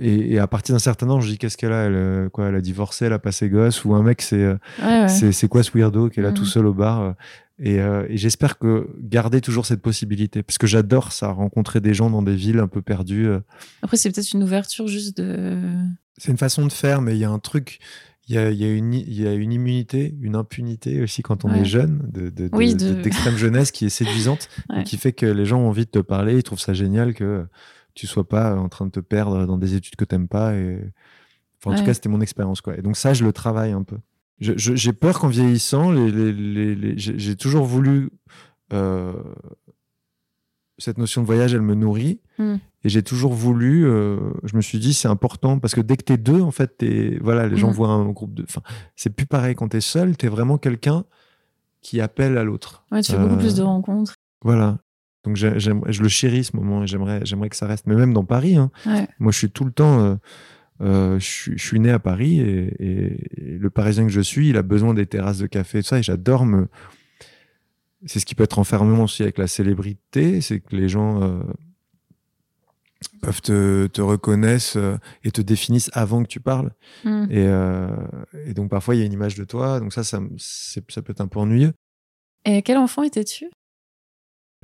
[0.00, 2.54] et, à partir d'un certain âge, je dis qu'est-ce qu'elle a elle, euh, quoi, elle
[2.54, 6.08] a divorcé, elle a passé gosse, ou un mec, c'est euh, c'est quoi ce weirdo
[6.08, 7.14] qui est là tout seul au bar.
[7.60, 12.10] Et, et j'espère que garder toujours cette possibilité, parce que j'adore ça, rencontrer des gens
[12.10, 13.28] dans des villes un peu perdues.
[13.82, 15.58] Après, c'est peut-être une ouverture juste de.
[16.16, 17.78] C'est une façon de faire, mais il y a un truc.
[18.26, 21.52] Il y a, y, a une, y a une immunité, une impunité aussi quand on
[21.52, 25.68] est jeune, d'extrême de, jeunesse qui est séduisante, et qui fait que les gens ont
[25.68, 27.44] envie de te parler, ils trouvent ça génial que
[27.94, 30.54] tu sois pas en train de te perdre dans des études que t'aimes pas.
[30.54, 30.80] Et...
[31.58, 32.60] Enfin, en tout cas, c'était mon expérience.
[32.60, 32.76] Quoi.
[32.76, 33.98] Et donc ça, je le travaille un peu.
[34.40, 38.10] J'ai peur qu'en vieillissant, les, les, les, j'ai toujours voulu...
[38.72, 39.12] Euh,
[40.78, 42.20] cette notion de voyage, elle me nourrit.
[42.38, 42.56] Hmm.
[42.82, 46.02] Et j'ai toujours voulu, euh, je me suis dit, c'est important parce que dès que
[46.02, 47.74] t'es deux, en fait, es, voilà, les gens hmm.
[47.74, 48.42] voient un groupe de.
[48.42, 48.60] Enfin,
[48.96, 51.04] c'est plus pareil quand t'es seul, t'es vraiment quelqu'un
[51.80, 52.84] qui appelle à l'autre.
[52.90, 54.16] Ouais, tu fais beaucoup plus de euh, rencontres.
[54.42, 54.78] Voilà.
[55.24, 57.86] Donc je le chéris ce moment et j'aimerais, j'aimerais que ça reste.
[57.86, 58.70] Mais même dans Paris, hein.
[59.18, 60.00] moi je suis tout le temps.
[60.00, 60.14] Euh,
[60.80, 64.92] euh, je, suis né à Paris et, le Parisien que je suis, il a besoin
[64.92, 65.98] des terrasses de café et tout ça.
[65.98, 66.68] Et j'adore me.
[68.06, 71.40] C'est ce qui peut être enfermement aussi avec la célébrité, c'est que les gens euh,
[73.22, 74.76] peuvent te, te reconnaissent
[75.22, 76.72] et te définissent avant que tu parles.
[77.30, 77.46] Et,
[78.46, 81.12] et, donc parfois il y a une image de toi, donc ça, ça, ça peut
[81.12, 81.72] être un peu ennuyeux.
[82.44, 83.46] Et quel enfant étais-tu?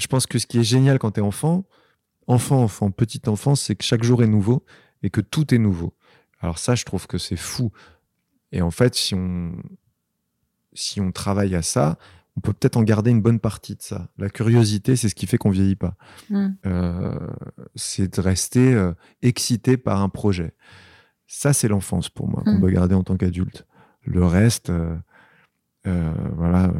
[0.00, 1.64] Je pense que ce qui est génial quand tu es enfant,
[2.26, 4.64] enfant, enfant, petit enfant, c'est que chaque jour est nouveau
[5.02, 5.94] et que tout est nouveau.
[6.40, 7.70] Alors ça, je trouve que c'est fou.
[8.52, 9.52] Et en fait, si on,
[10.72, 11.98] si on travaille à ça,
[12.36, 14.08] on peut peut-être en garder une bonne partie de ça.
[14.16, 15.96] La curiosité, c'est ce qui fait qu'on vieillit pas.
[16.30, 16.48] Mm.
[16.66, 17.18] Euh,
[17.74, 20.54] c'est de rester euh, excité par un projet.
[21.26, 22.60] Ça, c'est l'enfance pour moi, qu'on mm.
[22.60, 23.66] doit garder en tant qu'adulte.
[24.04, 24.96] Le reste, euh,
[26.36, 26.72] voilà,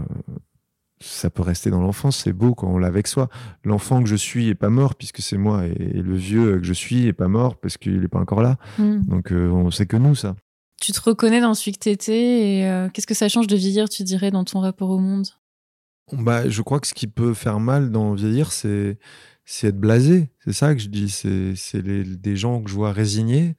[1.01, 3.29] ça peut rester dans l'enfance, c'est beau quand on l'a avec soi.
[3.65, 6.73] L'enfant que je suis est pas mort puisque c'est moi, et le vieux que je
[6.73, 8.57] suis est pas mort parce qu'il n'est pas encore là.
[8.79, 9.03] Hmm.
[9.07, 10.37] Donc euh, on sait que nous, ça.
[10.81, 13.89] Tu te reconnais dans celui que t'étais et euh, qu'est-ce que ça change de vieillir,
[13.89, 15.29] tu dirais, dans ton rapport au monde?
[16.13, 18.99] Bah, Je crois que ce qui peut faire mal dans vieillir, c'est
[19.45, 20.31] c'est être blasé.
[20.45, 21.11] C'est ça que je dis.
[21.11, 23.57] C'est des gens que je vois résignés.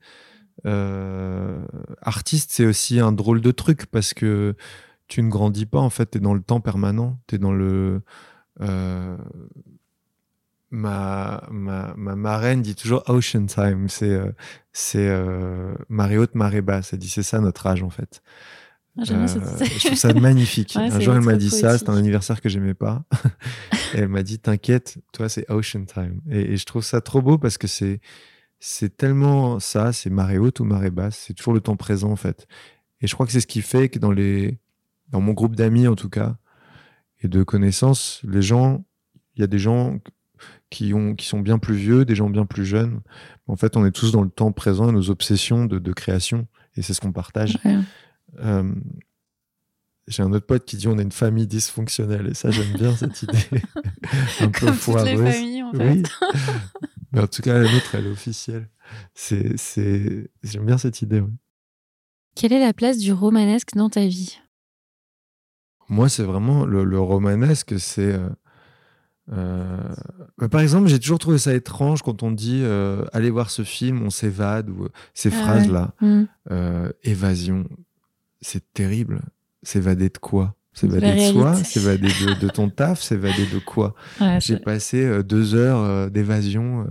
[0.65, 1.65] Euh,
[2.01, 4.55] artiste, c'est aussi un drôle de truc parce que
[5.11, 7.51] tu ne grandis pas, en fait, tu es dans le temps permanent, tu es dans
[7.51, 8.01] le...
[8.61, 9.17] Euh,
[10.69, 14.31] ma, ma, ma, marraine dit toujours Ocean Time, c'est euh,
[14.71, 16.93] c'est euh, marée haute, marée basse.
[16.93, 18.23] Elle dit c'est ça notre âge en fait.
[18.97, 20.75] Ah, euh, je trouve ça magnifique.
[20.77, 23.03] un jour, elle m'a dit ça, c'était un anniversaire que j'aimais pas.
[23.93, 26.21] et elle m'a dit T'inquiète, toi, c'est Ocean Time.
[26.29, 27.99] Et, et, je trouve ça trop beau parce que c'est
[28.61, 31.25] c'est tellement ça, c'est marée haute ou marée basse.
[31.27, 32.47] C'est toujours le temps présent en fait.
[33.01, 34.57] Et je crois que c'est ce qui fait que dans les
[35.11, 36.37] dans mon groupe d'amis en tout cas,
[37.21, 38.83] et de connaissances, les gens,
[39.35, 39.99] il y a des gens
[40.69, 43.01] qui, ont, qui sont bien plus vieux, des gens bien plus jeunes.
[43.47, 46.81] En fait, on est tous dans le temps présent et nos obsessions de, création, et
[46.81, 47.57] c'est ce qu'on partage.
[48.39, 48.73] Euh,
[50.07, 52.95] j'ai un autre pote qui dit on est une famille dysfonctionnelle, et ça, j'aime bien
[52.95, 53.61] cette idée.
[54.39, 55.09] un peu foireuse.
[55.09, 55.93] Toutes les familles, en fait.
[55.93, 56.03] Oui.
[57.11, 58.69] Mais en tout cas, la nôtre, elle est officielle.
[59.13, 60.29] C'est, c'est...
[60.43, 61.21] J'aime bien cette idée.
[62.35, 64.39] Quelle est la place du romanesque dans ta vie?
[65.91, 68.13] Moi, c'est vraiment le, romanesque, c'est.
[68.13, 68.29] Euh,
[69.33, 73.63] euh, par exemple, j'ai toujours trouvé ça étrange quand on dit euh, allez voir ce
[73.63, 75.93] film, on s'évade, ou ces ah phrases-là.
[75.99, 76.23] Mm.
[77.03, 77.65] évasion,
[78.39, 79.21] c'est terrible.
[79.63, 80.55] S'évader de quoi?
[80.73, 82.07] S'évader de soi, s'évader
[82.39, 83.93] de, ton taf, s'évader de quoi?
[84.39, 86.87] J'ai passé deux heures d'évasion,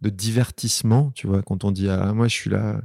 [0.00, 2.80] de divertissement, tu vois, quand on dit ah, moi je suis là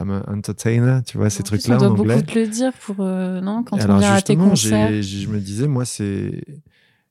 [0.00, 2.00] I'm an entertainer, tu vois, ces trucs-là en anglais.
[2.00, 5.02] On doit beaucoup te le dire pour, euh, non, quand on vient à tes concerts.
[5.02, 6.44] je me disais, moi, c'est,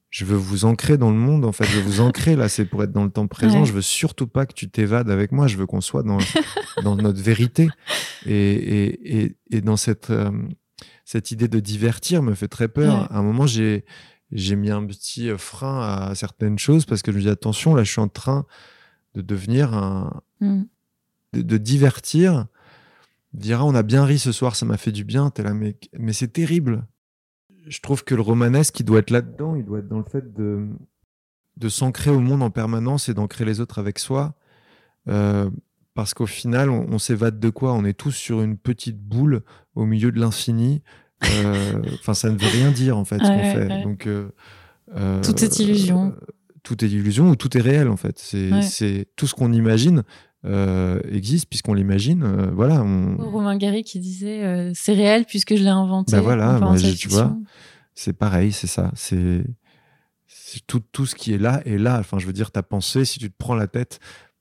[0.09, 2.65] je veux vous ancrer dans le monde, en fait, je veux vous ancrer, là, c'est
[2.65, 5.47] pour être dans le temps présent, je veux surtout pas que tu t'évades avec moi,
[5.47, 6.19] je veux qu'on soit dans,
[6.83, 7.69] dans notre vérité.
[8.25, 10.31] Et, et, et, et dans cette, euh,
[11.05, 13.11] cette idée de divertir me fait très peur.
[13.11, 13.85] À un moment, j'ai,
[14.31, 17.83] j'ai mis un petit frein à certaines choses parce que je me dis, attention, là,
[17.83, 18.45] je suis en train
[19.15, 20.63] de devenir un, mm.
[21.33, 22.47] de, de divertir
[23.33, 26.13] dira on a bien ri ce soir, ça m'a fait du bien, là, mais, mais
[26.13, 26.85] c'est terrible.
[27.67, 30.33] Je trouve que le romanesque, il doit être là-dedans, il doit être dans le fait
[30.33, 30.67] de,
[31.57, 34.35] de s'ancrer au monde en permanence et d'ancrer les autres avec soi.
[35.07, 35.49] Euh,
[35.93, 37.73] parce qu'au final, on, s'évade de quoi?
[37.73, 39.43] On est tous sur une petite boule
[39.75, 40.81] au milieu de l'infini.
[41.23, 43.83] Euh, enfin, ça ne veut rien dire en fait ce qu'on fait.
[43.83, 44.29] Donc, euh,
[45.21, 46.15] tout est illusion.
[46.63, 48.17] tout est illusion ou tout est réel en fait.
[48.17, 50.03] C'est tout ce qu'on imagine
[50.45, 52.23] euh, existe puisqu'on l'imagine.
[52.23, 52.81] Euh, voilà.
[52.81, 53.15] On...
[53.17, 56.11] Romain Gary qui disait euh, c'est réel puisque je l'ai inventé.
[56.11, 56.59] Ben voilà,
[56.97, 57.35] tu vois,
[57.95, 58.91] c'est pareil, c'est ça.
[58.95, 59.43] C'est
[60.67, 61.99] tout, tout ce qui est là est là.
[61.99, 63.99] Enfin, je veux dire, ta pensée, si tu te prends la tête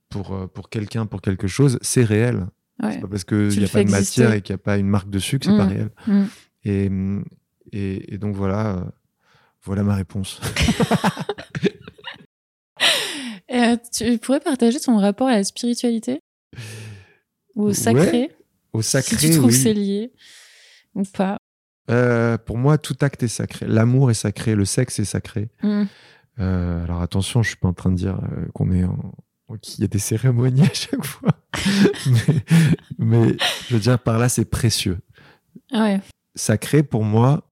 [0.08, 2.46] pour, pour quelqu'un, pour quelque chose, c'est réel.
[2.82, 4.88] C'est pas parce qu'il n'y a pas de matière et qu'il n'y a pas une
[4.88, 5.68] marque dessus que c'est pas mmh.
[5.68, 5.90] réel.
[6.08, 6.22] Mmh.
[6.64, 6.90] Et,
[7.72, 8.92] et, et, donc voilà,
[9.62, 10.40] voilà ma réponse.
[13.52, 16.20] Euh, tu pourrais partager ton rapport à la spiritualité?
[17.54, 18.30] Ou au sacré?
[18.72, 20.12] Au sacré, si tu trouves c'est lié
[20.94, 21.36] ou pas
[21.90, 23.66] euh, Pour moi, tout acte est sacré.
[23.66, 25.50] L'amour est sacré, le sexe est sacré.
[25.62, 25.84] Hmm.
[26.38, 28.18] Euh, alors attention, je suis pas en train de dire
[28.54, 29.14] qu'on est en...
[29.60, 31.32] qu'il y a des cérémonies à chaque fois.
[32.98, 33.36] mais,
[33.68, 34.98] je veux dire, par là, c'est précieux.
[35.72, 36.00] Ouais.
[36.34, 37.46] Sacré, pour moi,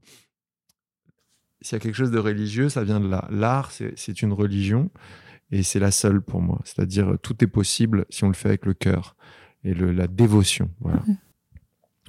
[1.61, 3.29] s'il y a quelque chose de religieux, ça vient de là.
[3.31, 4.91] L'art, c'est une religion.
[5.53, 6.61] Et c'est la seule pour moi.
[6.65, 9.17] C'est-à-dire, tout est possible si on le fait avec le cœur
[9.65, 10.71] et le, la dévotion.
[10.81, 11.01] Voilà.
[11.07, 11.17] Mmh.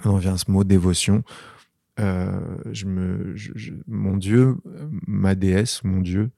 [0.06, 1.24] On vient à ce mot dévotion.
[2.00, 2.40] Euh,
[2.72, 3.36] je me,
[3.88, 4.58] mon Dieu,
[5.08, 6.32] ma déesse, mon Dieu,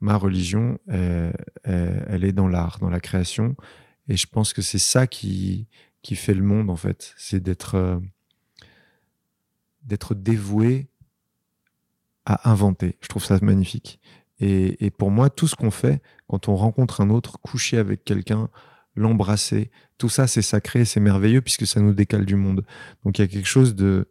[0.00, 3.56] ma religion, elle, est dans l'art, dans la création.
[4.08, 5.66] Et je pense que c'est ça qui,
[6.02, 7.14] qui fait le monde, en fait.
[7.16, 7.98] C'est d'être euh,
[9.84, 10.86] d'être dévoué
[12.26, 12.96] à inventer.
[13.00, 14.00] Je trouve ça magnifique.
[14.40, 16.02] Et, pour moi, tout ce qu'on fait,
[16.34, 18.48] quand on rencontre un autre, coucher avec quelqu'un,
[18.96, 22.64] l'embrasser, tout ça, c'est sacré, c'est merveilleux, puisque ça nous décale du monde.
[23.04, 24.08] Donc il y a quelque chose de...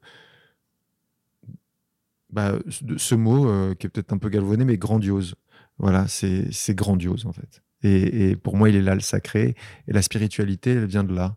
[2.30, 2.58] Bah,
[2.96, 5.36] ce mot euh, qui est peut-être un peu galvaudé, mais grandiose.
[5.80, 7.62] Voilà, c'est grandiose en fait.
[7.84, 9.56] Et, pour moi, il est là le sacré.
[9.90, 11.36] Et la spiritualité, elle vient de là.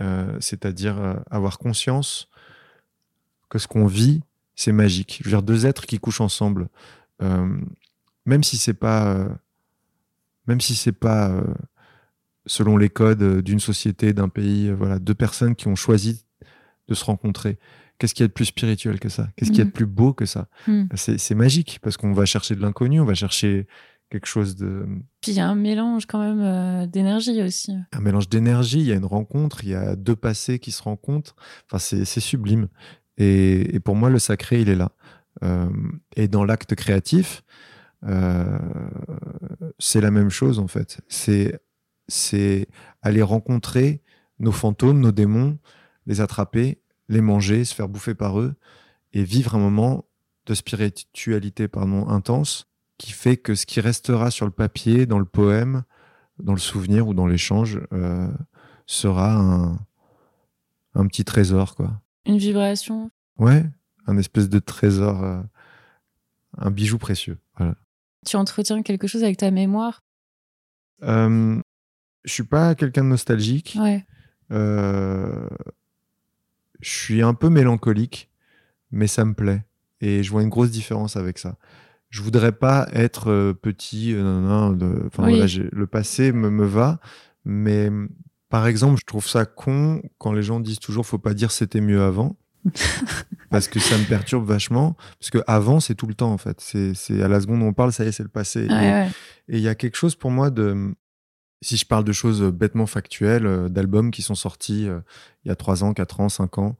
[0.00, 2.28] Euh, c'est-à-dire euh, avoir conscience
[3.48, 4.22] que ce qu'on vit,
[4.56, 5.20] c'est magique.
[5.20, 6.68] Je veux dire, deux êtres qui couchent ensemble,
[7.20, 9.28] même si c'est pas,
[10.46, 11.32] même si c'est pas
[12.46, 16.24] selon les codes d'une société, d'un pays, voilà, deux personnes qui ont choisi
[16.88, 17.58] de se rencontrer.
[17.98, 19.28] Qu'est-ce qu'il y a de plus spirituel que ça?
[19.36, 19.72] Qu'est-ce qu'il y a de mm.
[19.72, 20.48] plus beau que ça?
[20.66, 20.84] Mm.
[20.96, 23.66] C'est magique parce qu'on va chercher de l'inconnu, on va chercher
[24.10, 24.86] quelque chose de.
[25.20, 27.72] Puis il y a un mélange quand même euh, d'énergie aussi.
[27.92, 30.82] Un mélange d'énergie, il y a une rencontre, il y a deux passés qui se
[30.82, 31.36] rencontrent.
[31.70, 32.68] Enfin, c'est sublime.
[33.18, 34.92] Et, pour moi, le sacré, il est là.
[35.42, 35.70] Euh,
[36.16, 37.42] et dans l'acte créatif,
[38.04, 38.58] euh,
[39.78, 41.00] c'est la même chose en fait.
[41.08, 42.68] C'est
[43.02, 44.02] aller rencontrer
[44.38, 45.58] nos fantômes, nos démons,
[46.06, 48.54] les attraper les manger, se faire bouffer par eux
[49.12, 50.04] et vivre un moment
[50.46, 55.26] de spiritualité pardon, intense qui fait que ce qui restera sur le papier, dans le
[55.26, 55.84] poème,
[56.38, 58.28] dans le souvenir ou dans l'échange euh,
[58.86, 59.78] sera un,
[60.94, 61.76] un, petit trésor.
[61.76, 62.00] quoi.
[62.24, 63.10] Une vibration?
[63.38, 63.66] Ouais,
[64.06, 65.42] un espèce de trésor, euh,
[66.56, 67.38] un bijou précieux.
[68.26, 70.02] Tu entretiens quelque chose avec ta mémoire?
[71.02, 71.60] Euh,
[72.24, 73.76] Je suis pas quelqu'un de nostalgique.
[73.80, 74.04] Ouais.
[74.50, 75.48] Euh,
[76.80, 78.30] je suis un peu mélancolique,
[78.90, 79.64] mais ça me plaît.
[80.00, 81.56] Et je vois une grosse différence avec ça.
[82.10, 87.00] Je voudrais pas être euh, petit, euh, le passé me, me va,
[87.44, 87.90] mais
[88.48, 91.80] par exemple, je trouve ça con quand les gens disent toujours faut pas dire c'était
[91.80, 92.36] mieux avant.
[93.50, 94.96] parce que ça me perturbe vachement.
[95.18, 96.60] Parce que avant, c'est tout le temps, en fait.
[96.60, 98.66] C'est à la seconde où on parle, ça y est, c'est le passé.
[98.70, 100.94] et il y a quelque chose pour moi de
[101.62, 105.00] si je parle de choses euh, bêtement factuelles, euh, d'albums qui sont sortis euh,
[105.44, 106.76] il y a 3 ans, 4 ans, 5 ans,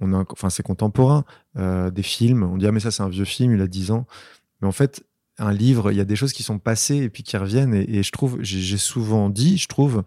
[0.00, 3.24] on a, enfin c'est contemporain, des films, on dit ah mais ça c'est un vieux
[3.24, 4.06] film, il a 10 ans,
[4.60, 5.04] mais en fait
[5.38, 8.02] un livre, il y a des choses qui sont passées et puis qui reviennent et,
[8.02, 10.02] je trouve, j'ai souvent dit, je trouve,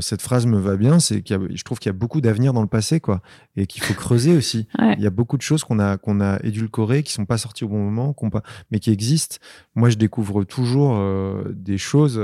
[0.00, 2.62] cette phrase me va bien, c'est qu'il je trouve qu'il y a beaucoup d'avenir dans
[2.62, 3.20] le passé quoi
[3.56, 4.66] et qu'il faut creuser aussi.
[4.96, 7.64] Il y a beaucoup de choses qu'on a qu'on a édulcorées, qui sont pas sorties
[7.64, 9.36] au bon moment, pas, mais qui existent.
[9.74, 10.98] Moi je découvre toujours
[11.52, 12.18] des choses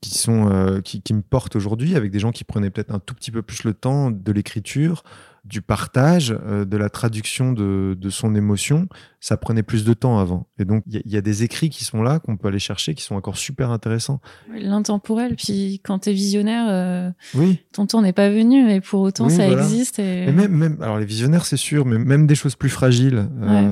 [0.00, 3.00] qui sont euh, qui, qui, me portent aujourd'hui avec des gens qui prenaient peut-être un
[3.00, 5.02] tout petit peu plus le temps de l'écriture,
[5.44, 8.88] du partage, euh, de la traduction de, de, son émotion.
[9.20, 10.46] Ça prenait plus de temps avant.
[10.58, 12.94] Et donc il y, y, a des écrits qui sont là qu'on peut aller chercher,
[12.94, 14.20] qui sont encore super intéressants.
[14.54, 15.36] L'intemporel.
[15.36, 17.60] Puis quand tu es visionnaire, euh, oui.
[17.72, 19.98] ton temps n'est pas venu, mais pour autant ça existe.
[19.98, 20.32] Et...
[20.32, 23.28] même, même alors les visionnaires c'est sûr, mais même des choses plus fragiles.
[23.40, 23.68] Ouais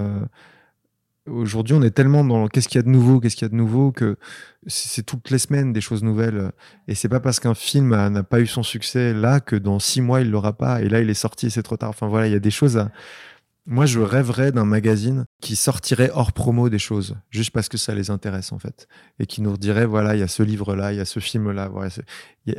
[1.30, 3.50] aujourd'hui, on est tellement dans qu'est-ce qu'il y a de nouveau, qu'est-ce qu'il y a
[3.50, 4.16] de nouveau, que
[4.66, 6.50] c'est toutes les semaines des choses nouvelles.
[6.88, 10.00] Et c'est pas parce qu'un film n'a pas eu son succès là que dans six
[10.00, 10.82] mois il l'aura pas.
[10.82, 11.90] Et là, il est sorti et c'est trop tard.
[11.90, 12.90] Enfin voilà, il y a des choses à,
[13.70, 17.94] moi, je rêverais d'un magazine qui sortirait hors promo des choses, juste parce que ça
[17.94, 20.96] les intéresse en fait, et qui nous dirait voilà, il y a ce livre-là, il
[20.96, 21.68] y a ce film-là.
[21.68, 21.90] Voilà,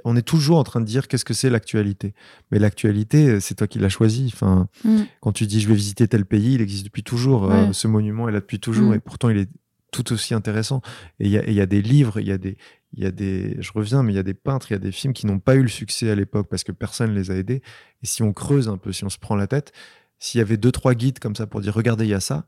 [0.05, 2.13] on est toujours en train de dire qu'est-ce que c'est l'actualité,
[2.51, 4.29] mais l'actualité, c'est toi qui l'as choisi.
[4.31, 5.01] Enfin, mm.
[5.19, 7.51] quand tu dis je vais visiter tel pays, il existe depuis toujours.
[7.51, 8.95] Euh, ce monument est là depuis toujours, mm.
[8.95, 9.49] et pourtant il est
[9.91, 10.83] tout aussi intéressant.
[11.19, 12.55] Et il y, y a, des livres, il y a des,
[12.93, 14.79] il y a des, je reviens, mais il y a des peintres, il y a
[14.79, 17.35] des films qui n'ont pas eu le succès à l'époque parce que personne les a
[17.35, 17.63] aidés.
[18.03, 19.73] Et si on creuse un peu, si on se prend la tête,
[20.19, 22.45] s'il y avait deux, trois guides comme ça pour dire regardez, il y a ça,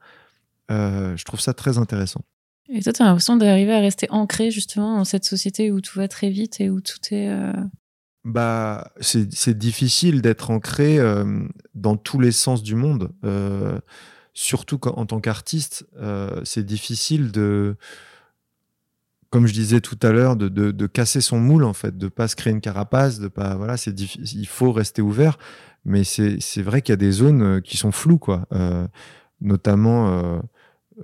[0.70, 2.22] euh, je trouve ça très intéressant.
[2.70, 5.98] Et toi, tu as l'impression d'arriver à rester ancré justement dans cette société où tout
[5.98, 7.30] va très vite et où tout est.
[7.30, 7.54] Euh,
[8.24, 13.12] bah, c'est difficile d'être ancré euh, dans tous les sens du monde.
[14.34, 15.86] surtout en tant qu'artiste,
[16.44, 17.76] c'est difficile de,
[19.32, 22.08] comme je disais tout à l'heure, de, de, de, casser son moule en fait, de
[22.10, 25.38] pas se créer une carapace, de pas voilà, c'est il faut rester ouvert
[25.86, 28.48] mais c'est vrai qu'il y a des zones euh, qui sont floues, quoi.
[28.52, 28.88] Euh,
[29.40, 30.42] notamment,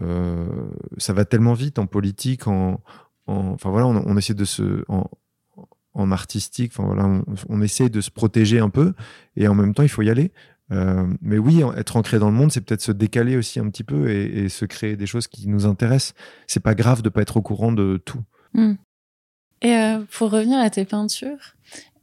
[0.02, 2.80] euh, ça va tellement vite en politique, en,
[3.26, 8.60] enfin voilà, on, essaie de se, en, artistique, enfin voilà, on, essaie de se protéger
[8.60, 8.94] un peu,
[9.36, 10.32] et en même temps, il faut y aller.
[10.70, 14.12] mais oui, être ancré dans le monde, c'est peut-être se décaler aussi un petit peu
[14.12, 16.14] et, se créer des choses qui nous intéressent.
[16.46, 18.22] C'est pas grave de pas être au courant de tout.
[18.54, 18.76] Hmm.
[19.64, 21.56] Et pour revenir à tes peintures,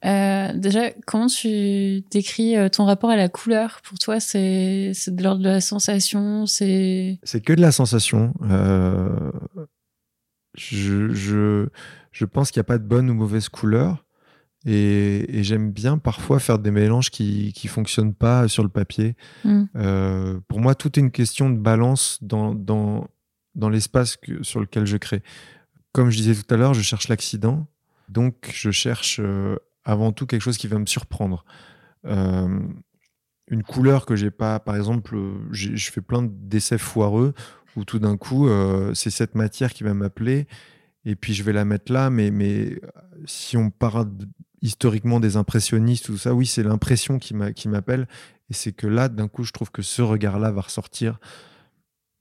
[0.04, 5.22] euh, déjà, comment tu décris euh, ton rapport à la couleur Pour toi, c'est de
[5.22, 8.34] l'ordre de la sensation C'est que de la sensation.
[8.42, 9.30] Euh...
[10.56, 11.68] je, je,
[12.12, 14.04] je pense qu'il n'y a pas de bonne ou mauvaise couleur.
[14.66, 19.14] Et, j'aime bien parfois faire des mélanges qui ne fonctionnent pas sur le papier.
[19.44, 19.64] Mm.
[19.76, 23.08] Euh, pour moi, tout est une question de balance dans, dans,
[23.54, 25.22] dans l'espace sur lequel je crée.
[25.92, 27.66] Comme je disais tout à l'heure, je cherche l'accident.
[28.08, 31.44] Donc, je cherche euh, avant tout quelque chose qui va me surprendre.
[32.06, 32.60] Euh,
[33.48, 35.16] une couleur que j'ai pas, par exemple,
[35.50, 37.34] je fais plein d'essais foireux
[37.76, 38.48] où tout d'un coup,
[38.94, 40.46] c'est cette matière qui va m'appeler
[41.04, 42.80] et puis je vais la mettre là, mais, mais
[43.26, 44.10] si on parle
[44.62, 48.08] historiquement des impressionnistes, tout ça, oui, c'est l'impression qui m'appelle.
[48.50, 51.18] Et c'est que là, d'un coup, je trouve que ce regard-là va ressortir.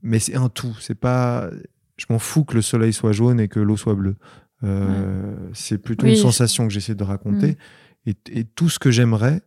[0.02, 0.76] Mais c'est un tout.
[0.80, 1.50] C'est pas.
[1.98, 4.18] Je m'en fous que le soleil soit jaune et que l'eau soit bleue.
[4.64, 7.58] Euh, c'est plutôt une sensation que j'essaie de raconter.
[8.06, 8.12] Mm.
[8.32, 9.42] Et, tout ce que j'aimerais,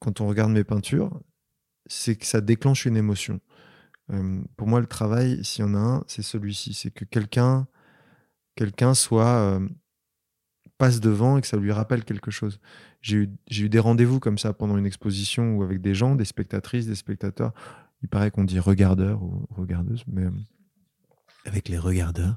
[0.00, 1.20] quand on regarde mes peintures,
[1.86, 3.40] c'est que ça déclenche une émotion.
[4.12, 6.74] Euh, pour moi, le travail, s'il y en a un, c'est celui-ci.
[6.74, 7.66] C'est que quelqu'un
[8.58, 9.68] quelqu'un soit euh,
[10.78, 12.58] passe devant et que ça lui rappelle quelque chose.
[13.00, 16.24] J'ai eu, eu, des rendez-vous comme ça pendant une exposition ou avec des gens, des
[16.24, 17.52] spectatrices, des spectateurs.
[18.02, 20.26] Il paraît qu'on dit regardeur ou regardeuse, mais
[21.44, 22.36] avec les regardeurs,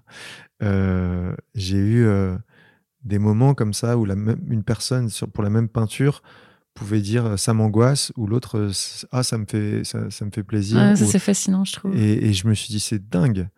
[0.64, 2.08] euh, j'ai eu
[3.04, 6.22] des moments comme ça où la même, une personne sur, pour la même peinture
[6.74, 8.72] pouvait dire ça m'angoisse ou l'autre
[9.12, 10.78] ah ça me fait ça, ça me fait plaisir.
[10.96, 11.98] ça c'est fascinant je trouve.
[11.98, 13.50] Et, et, je me suis dit c'est dingue.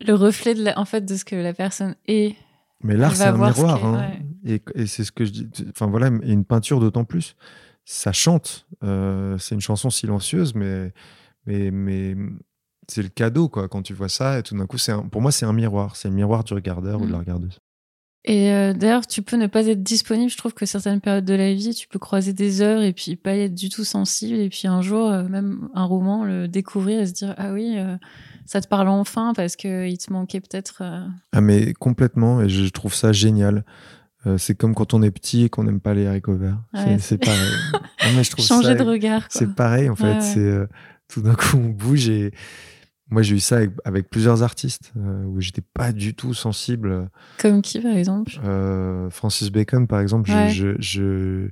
[0.00, 2.34] Le reflet de en fait de ce que la personne est
[2.82, 3.84] mais l'art, c'est un miroir.
[3.84, 4.12] Hein.
[4.44, 5.48] Et, c'est ce que je dis.
[5.70, 7.36] Enfin voilà, et une peinture d'autant plus.
[7.84, 8.66] Ça chante.
[8.82, 10.92] Euh, c'est une chanson silencieuse, mais,
[11.46, 12.16] mais, mais
[12.90, 13.68] c'est le cadeau, quoi.
[13.68, 15.96] Quand tu vois ça, et tout d'un coup, c'est pour moi, c'est un miroir.
[15.96, 17.20] C'est le miroir du regardeur ou de la mm.
[17.20, 17.58] regardeuse.
[18.26, 20.30] Et euh, d'ailleurs, tu peux ne pas être disponible.
[20.30, 23.16] Je trouve que certaines périodes de la vie, tu peux croiser des heures et puis
[23.16, 24.38] pas être du tout sensible.
[24.38, 27.78] Et puis un jour, euh, même un roman, le découvrir et se dire Ah oui,
[28.50, 30.78] ça te parle enfin parce qu'il te manquait peut-être.
[30.80, 33.64] Euh, ah, mais complètement, et je trouve ça génial.
[34.26, 36.58] Euh, c'est comme quand on est petit et qu'on n'aime pas les haricots verts.
[36.98, 37.52] c'est pareil.
[38.16, 39.24] Mais je trouve Changer de regard.
[39.30, 40.20] C'est pareil, en fait.
[40.20, 40.66] C'est euh,
[41.06, 42.32] tout d'un coup, on bouge et.
[43.10, 47.10] Moi, j'ai eu ça avec, plusieurs artistes où j'étais pas du tout sensible.
[47.38, 48.38] Comme qui, par exemple?
[49.10, 50.30] Francis Bacon, par exemple.
[50.30, 51.48] Je, je,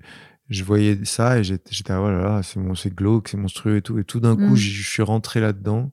[0.49, 3.99] je, voyais ça et j'étais, oh là là, c'est glauque, c'est monstrueux et tout.
[3.99, 4.57] Et tout d'un coup, mm.
[4.57, 5.91] je suis rentré là-dedans.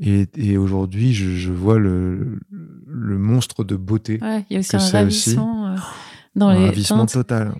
[0.00, 4.20] Et, aujourd'hui, je, vois le, le, monstre de beauté.
[4.22, 5.76] il y a aussi un ravissement euh,
[6.36, 7.54] dans un les ravissement total.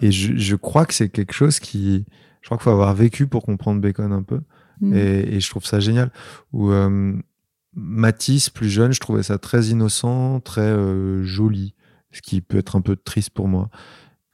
[0.00, 2.04] Et je, crois que c'est quelque chose qui.
[2.40, 4.40] Je crois qu'il faut avoir vécu pour comprendre Bacon un peu.
[4.80, 4.94] Mm.
[4.94, 6.10] Et, je trouve ça génial.
[6.52, 7.14] Ou euh,
[7.74, 11.74] Matisse, plus jeune, je trouvais ça très innocent, très euh, joli.
[12.12, 13.70] Ce qui peut être un peu triste pour moi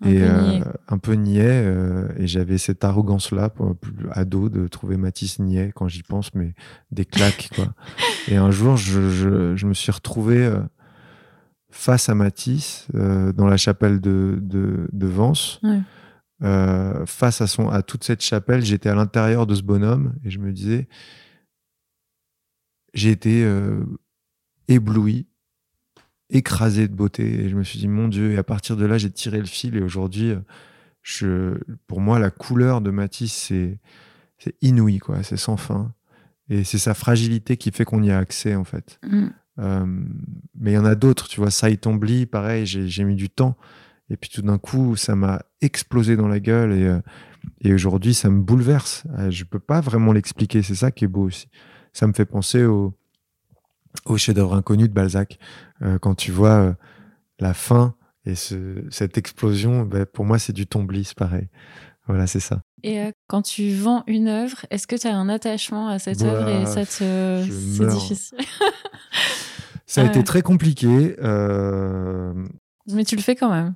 [0.03, 1.65] un et peu euh, un peu niais.
[2.19, 3.53] Et j'avais cette arrogance-là,
[4.13, 6.55] ado, de trouver Matisse niais quand j'y pense, mais
[6.91, 7.75] des claques, quoi.
[8.29, 10.51] et un jour, je, je, je, me suis retrouvé
[11.71, 15.61] face à Matisse dans la chapelle de, de, de Vence.
[16.41, 20.39] Face à, son, à toute cette chapelle, j'étais à l'intérieur de ce bonhomme et je
[20.39, 20.89] me disais,
[22.95, 23.49] j'ai été
[24.69, 25.27] ébloui
[26.31, 27.45] écrasé de beauté.
[27.45, 29.47] Et je me suis dit, mon Dieu, et à partir de là, j'ai tiré le
[29.47, 29.77] fil.
[29.77, 30.35] Et aujourd'hui,
[31.03, 33.79] je, pour moi, la couleur de Matisse, c'est,
[34.39, 35.23] c'est inouï, quoi.
[35.23, 35.93] C'est sans fin.
[36.49, 38.99] Et c'est sa fragilité qui fait qu'on y a accès, en fait.
[39.05, 39.27] Mm.
[39.59, 39.87] Euh,
[40.59, 41.51] mais il y en a d'autres, tu vois.
[41.51, 43.57] Sai Tombli, pareil, j'ai, mis du temps.
[44.11, 46.73] Et puis tout d'un coup, ça m'a explosé dans la gueule.
[46.73, 47.01] Et, euh,
[47.61, 49.05] et aujourd'hui, ça me bouleverse.
[49.19, 50.63] Euh, je peux pas vraiment l'expliquer.
[50.63, 51.49] C'est ça qui est beau aussi.
[51.93, 52.95] Ça me fait penser au,
[54.05, 55.39] au chef-d'œuvre inconnu de Balzac.
[55.83, 56.75] Euh, quand tu vois euh,
[57.39, 57.95] la fin
[58.25, 61.49] et cette explosion, ben, pour moi, c'est du tomblis, pareil.
[62.09, 62.63] Voilà, c'est ça.
[62.83, 66.23] Et euh, quand tu vends une œuvre, est-ce que tu as un attachement à cette
[66.23, 67.45] œuvre et ça te...
[67.49, 68.39] c'est difficile?
[69.87, 71.17] Ça a été très compliqué.
[72.89, 73.75] Mais tu le fais quand même.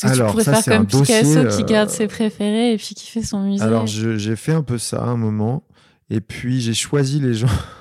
[0.00, 3.06] Parce que Alors, tu pourrais faire comme Picasso qui garde ses préférés et puis qui
[3.06, 3.62] fait son musée.
[3.62, 5.64] Alors, j'ai fait un peu ça à un moment.
[6.10, 7.48] Et puis, j'ai choisi les gens.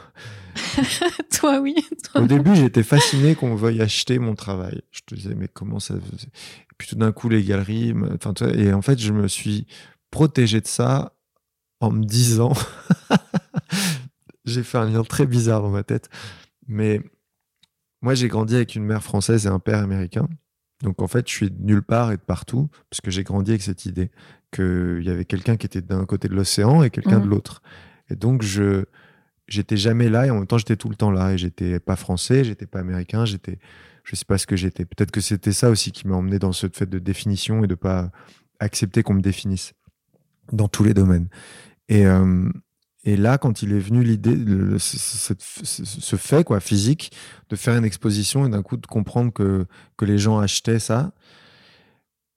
[1.39, 1.76] toi, oui.
[2.15, 4.82] Au début, j'étais fasciné qu'on veuille acheter mon travail.
[4.91, 7.93] Je te disais, mais comment ça Et puis tout d'un coup, les galeries.
[8.15, 9.68] Enfin, et en fait, je me suis
[10.11, 11.13] protégé de ça
[11.80, 12.53] en me disant.
[14.45, 16.09] j'ai fait un lien très bizarre dans ma tête.
[16.68, 17.01] Mais
[18.01, 20.28] moi, j'ai grandi avec une mère française et un père américain.
[20.84, 23.52] Donc en fait, je suis de nulle part et de partout, parce que j'ai grandi
[23.52, 24.12] avec cette idée
[24.52, 27.30] qu'il y avait quelqu'un qui était d'un côté de l'océan et quelqu'un de mmh.
[27.30, 27.62] l'autre.
[28.10, 28.86] Et donc, je,
[29.48, 31.96] j'étais jamais là et en même temps j'étais tout le temps là et j'étais pas
[31.96, 33.60] français, j'étais pas américain, j'étais
[34.04, 34.86] je sais pas ce que j'étais.
[34.86, 37.76] Peut-être que c'était ça aussi qui m'a emmené dans ce fait de définition et de
[37.76, 38.10] pas
[38.60, 39.74] accepter qu'on me définisse
[40.54, 41.28] dans tous les domaines.
[41.90, 42.50] Et, euh,
[43.10, 44.36] Et là, quand il est venu l'idée,
[44.80, 47.14] ce- fait quoi, physique,
[47.49, 51.14] de faire une exposition et d'un coup de comprendre que, que les gens achetaient ça,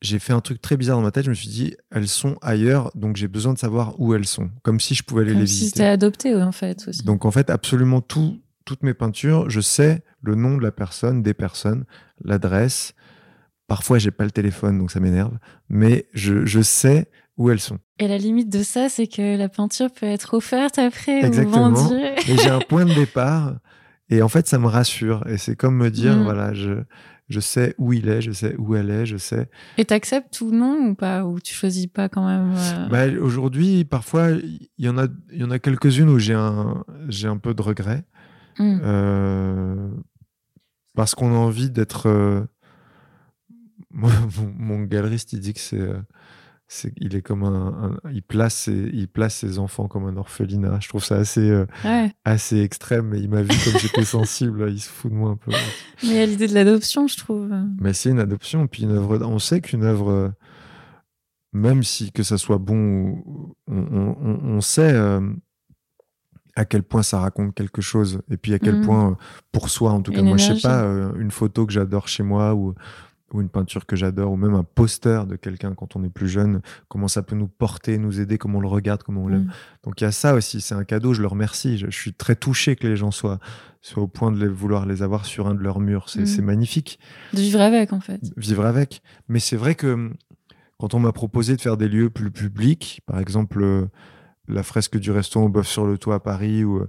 [0.01, 1.25] j'ai fait un truc très bizarre dans ma tête.
[1.25, 4.49] Je me suis dit, elles sont ailleurs, donc j'ai besoin de savoir où elles sont,
[4.63, 5.79] comme si je pouvais aller Comme les si visiter.
[5.81, 7.03] c'était adopté, ouais, en fait, aussi.
[7.03, 11.23] Donc en fait, absolument tout, toutes mes peintures, je sais le nom de la personne,
[11.23, 11.85] des personnes,
[12.25, 12.95] l'adresse.
[13.67, 15.37] Parfois, j'ai pas le téléphone, donc ça m'énerve,
[15.69, 17.79] mais je, je sais où elles sont.
[18.01, 21.69] Et la limite de ça, c'est que la peinture peut être offerte après Exactement.
[21.69, 21.95] ou vendue.
[22.29, 23.59] Et j'ai un point de départ,
[24.09, 25.25] et en fait, ça me rassure.
[25.29, 26.23] Et c'est comme me dire, Mm.
[26.25, 26.83] voilà, je,
[27.29, 29.49] je sais où il est, je sais où elle est, je sais.
[29.79, 33.85] Et t'acceptes ou non ou pas Ou tu choisis pas quand même euh, Bah, Aujourd'hui,
[33.85, 37.53] parfois, il y en a, y en a quelques-unes où j'ai un, j'ai un peu
[37.55, 38.03] de regret.
[38.59, 38.79] hmm.
[38.83, 39.89] Euh,
[40.95, 42.09] parce qu'on a envie d'être.
[42.09, 42.41] euh,
[43.91, 44.11] Moi,
[44.59, 45.89] mon, mon galeriste, il dit que c'est,
[46.99, 50.79] il est comme un, un- il place, ses, il place ses enfants comme un orphelinat.
[50.81, 52.13] Je trouve ça assez, euh, Ouais.
[52.25, 53.09] assez extrême.
[53.09, 54.65] Mais il m'a vu comme j'étais sensible.
[54.65, 55.51] là, Il se fout de moi un peu.
[56.05, 57.51] Mais il y a l'idée de l'adoption, je trouve.
[57.81, 58.67] Mais c'est une adoption.
[58.69, 59.19] Puis une œuvre.
[59.27, 60.29] On sait qu'une œuvre, euh,
[61.53, 63.23] même si que ça soit bon,
[63.67, 64.93] on, on- sait.
[64.93, 65.21] euh,
[66.57, 68.85] à quel point ça raconte quelque chose et puis à quel Mhm.
[68.85, 69.17] point
[69.53, 70.63] pour soi en tout cas Une moi je sais énergie.
[70.63, 70.83] pas
[71.19, 72.75] une photo que j'adore chez moi ou
[73.33, 76.29] ou une peinture que j'adore ou même un poster de quelqu'un quand on est plus
[76.29, 79.45] jeune comment ça peut nous porter nous aider comment on le regarde comment on l'aime
[79.45, 79.53] Mm.
[79.85, 82.13] donc il y a ça aussi c'est un cadeau je le remercie je, je suis
[82.13, 83.39] très touché que les gens soient
[83.83, 86.43] soient au point de les, vouloir les avoir sur un de leurs murs c'est c'est
[86.43, 86.99] magnifique
[87.33, 88.21] De vivre avec, en fait.
[88.37, 89.01] vivre avec.
[89.29, 90.15] Mais c'est vrai que hum,
[90.79, 93.87] quand on m'a proposé de faire des lieux plus publics, par exemple euh,
[94.49, 96.89] la fresque du restaurant au bœuf sur le toit à Paris ou, euh,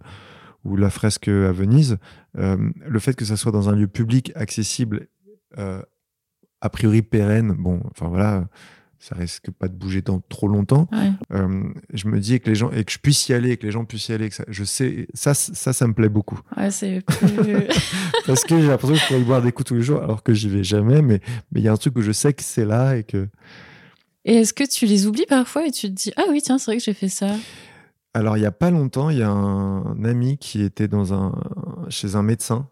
[0.66, 1.98] ou la fresque à Venise,
[2.38, 5.08] euh, le fait que ça soit dans un lieu public accessible,
[5.58, 5.82] euh,
[6.62, 8.46] a priori pérenne, bon, enfin voilà,
[9.02, 10.88] ça risque pas de bouger dans trop longtemps.
[10.92, 11.12] Ouais.
[11.34, 13.72] Euh, je me dis que les gens et que je puisse y aller, que les
[13.72, 16.70] gens puissent y aller, que ça, je sais, ça, ça, ça me plaît beaucoup Ouais,
[16.70, 17.28] c'est plus.
[18.28, 20.22] parce que j'ai l'impression que je pourrais y boire des coups tous les jours alors
[20.22, 21.20] que j'y vais jamais mais
[21.52, 23.28] mais il y a un truc où je sais que c'est là et que
[24.24, 26.70] et est-ce que tu les oublies parfois et tu te dis Ah oui, tiens, c'est
[26.70, 27.32] vrai que j'ai fait ça?
[28.14, 31.34] Alors il y a pas longtemps il y a un ami qui était dans un
[31.90, 32.68] chez un médecin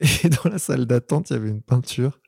[0.00, 2.18] et dans la salle d'attente il y avait une peinture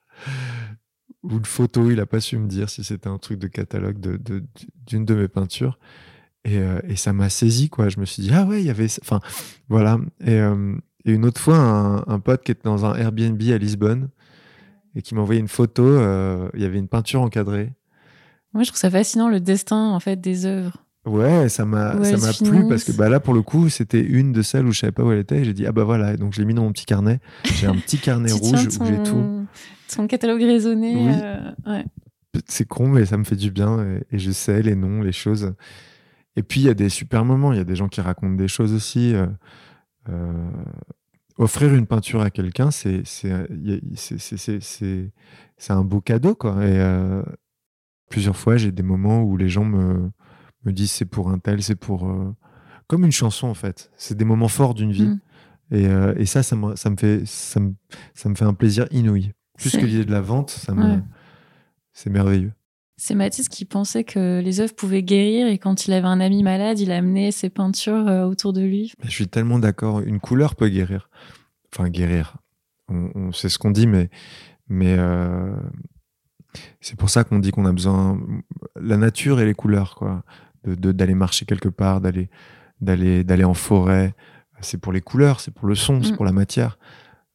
[1.22, 3.98] ou une photo il a pas su me dire si c'était un truc de catalogue
[4.00, 4.44] de de-
[4.86, 5.78] d'une de mes peintures.
[6.44, 7.88] Et, euh, et ça m'a saisi quoi.
[7.88, 9.20] Je me suis dit ah ouais il y avait enfin
[9.68, 9.98] voilà.
[10.20, 13.58] Et, euh, et une autre fois un, un pote qui était dans un Airbnb à
[13.58, 14.08] Lisbonne
[14.94, 17.72] et qui m'a envoyé une photo euh, il y avait une peinture encadrée.
[18.54, 20.78] Moi, je trouve ça fascinant le destin, en fait, des œuvres.
[21.08, 24.32] Ouais, ça m'a ça m'a plu parce que bah là pour le coup c'était une
[24.32, 26.34] de celles où je savais pas où elle était j'ai dit ah bah voilà donc
[26.34, 27.20] je l'ai mis dans mon petit carnet
[27.54, 29.46] j'ai un petit carnet rouge où j'ai tout
[29.94, 30.94] ton catalogue raisonné.
[30.94, 31.12] Oui.
[31.22, 31.84] euh, ouais.
[32.46, 35.12] c'est con mais ça me fait du bien et, et je sais les noms les
[35.12, 35.54] choses
[36.36, 38.34] et puis il y a des super moments il y a des gens qui racontent
[38.34, 39.26] des choses aussi euh,
[40.10, 40.50] euh,
[41.38, 43.02] offrir une peinture à quelqu'un c'est
[45.70, 47.22] un beau cadeau quoi et
[48.10, 50.10] plusieurs fois j'ai des moments où les gens me
[50.68, 52.34] me disent c'est pour un tel c'est pour euh,
[52.86, 55.20] comme une chanson en fait c'est des moments forts d'une vie Mm.
[55.72, 57.74] et, euh, et ça ça me, ça me fait ça me,
[58.14, 61.00] ça me fait un plaisir inouï plus que l'idée de la vente ça me Ouais.
[61.92, 62.52] c'est merveilleux
[62.96, 66.42] C'est Mathis qui pensait que les œuvres pouvaient guérir et quand il avait un ami
[66.42, 68.92] malade, il amenait ses peintures euh, autour de lui.
[69.04, 70.00] Je suis tellement d'accord.
[70.00, 71.08] Une couleur peut guérir.
[71.72, 72.38] Enfin, guérir.
[72.88, 74.10] On, on sait ce qu'on dit, mais,
[74.68, 75.54] mais euh,
[76.80, 78.20] c'est pour ça qu'on dit qu'on a besoin.
[78.80, 80.24] La nature et les couleurs, quoi.
[80.64, 82.28] D'aller marcher quelque part, d'aller
[82.80, 84.14] d'aller d'aller en forêt.
[84.60, 86.16] C'est pour les couleurs, c'est pour le son, c'est Mm.
[86.16, 86.78] pour la matière.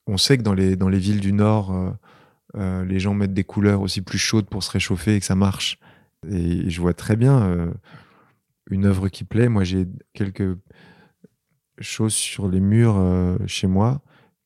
[0.07, 1.91] On sait que dans les, dans les villes du Nord, euh,
[2.57, 5.35] euh, les gens mettent des couleurs aussi plus chaudes pour se réchauffer et que ça
[5.35, 5.79] marche.
[6.29, 7.73] Et je vois très bien euh,
[8.69, 9.47] une œuvre qui plaît.
[9.47, 10.57] Moi, j'ai quelques
[11.79, 13.01] choses sur les murs
[13.47, 14.01] chez moi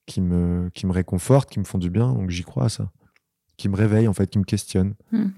[0.05, 2.91] qui me, qui me réconfortent, qui me font du bien, donc j'y crois à ça.
[3.57, 4.93] Qui me réveillent, en fait, qui me questionnent.
[5.11, 5.29] Hmm.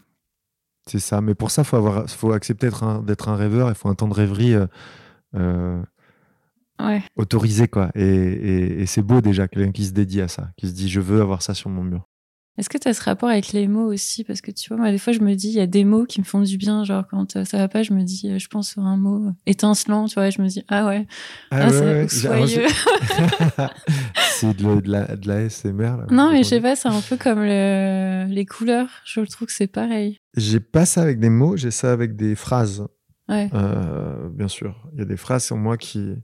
[0.90, 1.22] C'est ça.
[1.22, 4.08] Mais pour ça, il faut, avoir, faut accepter d'être un, rêveur, il faut un temps
[4.08, 4.66] de rêverie euh,
[5.36, 5.82] euh,
[6.82, 7.04] Ouais.
[7.18, 7.92] autorisé, quoi.
[7.96, 10.88] Et, et- et c'est beau déjà, quelqu'un qui se dédie à ça, qui se dit
[10.90, 12.08] je veux avoir ça sur mon mur.
[12.60, 14.24] Est-ce que tu as ce rapport avec les mots aussi?
[14.26, 16.04] Parce que tu vois, moi, des fois, je me dis, il y a des mots
[16.06, 16.84] qui me font du bien.
[16.84, 19.32] Genre, quand euh, ça va pas, je me dis, euh, je pense sur un mot
[19.46, 21.08] étincelant, tu vois, je me dis, ah ouais,
[21.52, 22.66] ah, c'est soyeux.
[24.32, 25.98] c'est de, la- de la, de la SMR.
[25.98, 28.90] Là, non, mais je sais pas, c'est un peu comme le- les couleurs.
[29.06, 30.20] Je trouve que c'est pareil.
[30.36, 32.86] J'ai pas ça avec des mots, j'ai ça avec des phrases.
[33.28, 33.50] Ouais.
[33.54, 36.16] Euh, bien sûr, il y a des phrases sur moi qui,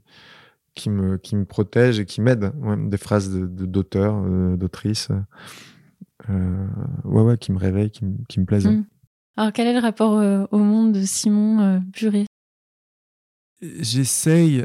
[0.74, 2.52] qui, me, qui me protègent et qui m'aident.
[2.60, 5.08] Ouais, des phrases de- de- d'auteurs, euh, d'autrices.
[6.28, 8.66] Ouais, ouais, qui me réveillent, qui, me- qui me plaisent.
[8.66, 8.84] Mm.
[9.36, 12.26] Alors, quel est le rapport euh, au monde de Simon euh, Buret
[13.60, 14.64] j'essaye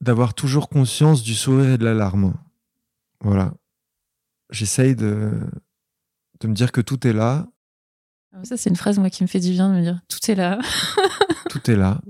[0.00, 2.34] d'avoir toujours conscience du sourire et de l'alarme.
[3.20, 3.54] Voilà.
[4.50, 5.40] J'essaye de,
[6.40, 7.48] de me dire que tout est là.
[8.32, 10.30] Ah, ça, c'est une phrase, moi, qui me fait du bien de me dire tout
[10.30, 10.58] est là.
[11.50, 12.00] tout est là.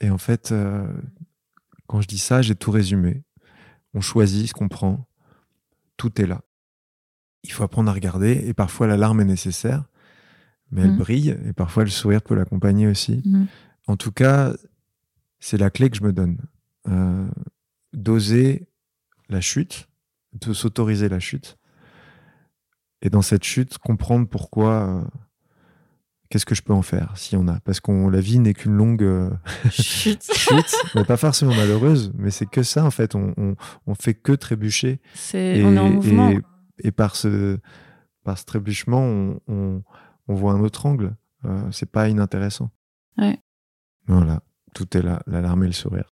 [0.00, 0.86] Et en fait, euh,
[1.86, 3.22] quand je dis ça, j'ai tout résumé.
[3.94, 5.08] On choisit ce qu'on prend.
[5.96, 6.42] Tout est là.
[7.44, 8.42] Il faut apprendre à regarder.
[8.46, 9.84] Et parfois, l'alarme est nécessaire.
[10.70, 10.98] Mais elle mmh.
[10.98, 11.38] brille.
[11.46, 13.22] Et parfois, le sourire peut l'accompagner aussi.
[13.24, 13.44] Mmh.
[13.86, 14.52] En tout cas,
[15.38, 16.38] c'est la clé que je me donne.
[16.88, 17.26] Euh,
[17.92, 18.66] d'oser
[19.28, 19.88] la chute,
[20.32, 21.58] de s'autoriser la chute.
[23.02, 25.02] Et dans cette chute, comprendre pourquoi, euh,
[26.28, 27.60] qu'est-ce que je peux en faire, s'il y en a?
[27.60, 29.30] Parce que la vie n'est qu'une longue euh,
[29.70, 30.26] chute,
[30.94, 33.14] mais pas forcément malheureuse, mais c'est que ça, en fait.
[33.14, 33.34] On,
[33.86, 35.00] on, fait que trébucher.
[35.34, 36.30] Et, on est en mouvement.
[36.30, 36.40] Et,
[36.96, 37.58] par, ce,
[38.24, 39.00] par ce trébuchement,
[39.46, 39.82] on,
[40.28, 41.16] on voit un autre angle.
[41.70, 42.70] c'est pas inintéressant.
[43.18, 43.38] Ouais.
[44.06, 44.42] Voilà,
[44.74, 46.14] tout est là, l'alarme et le sourire.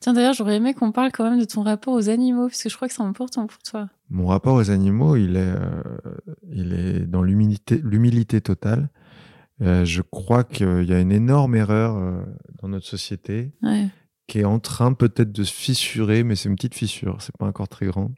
[0.00, 2.68] Tiens, d'ailleurs, j'aurais aimé qu'on parle quand même de ton rapport aux animaux, parce que
[2.68, 3.88] je crois que c'est important pour toi.
[4.08, 5.82] Mon rapport aux animaux, il est, euh,
[6.50, 8.88] il est dans l'humilité totale.
[9.62, 12.22] Euh, je crois qu'il y a une énorme erreur euh,
[12.62, 13.52] dans notre société
[14.26, 17.46] qui est en train peut-être de se fissurer, mais c'est une petite fissure, c'est pas
[17.46, 18.10] encore très grand.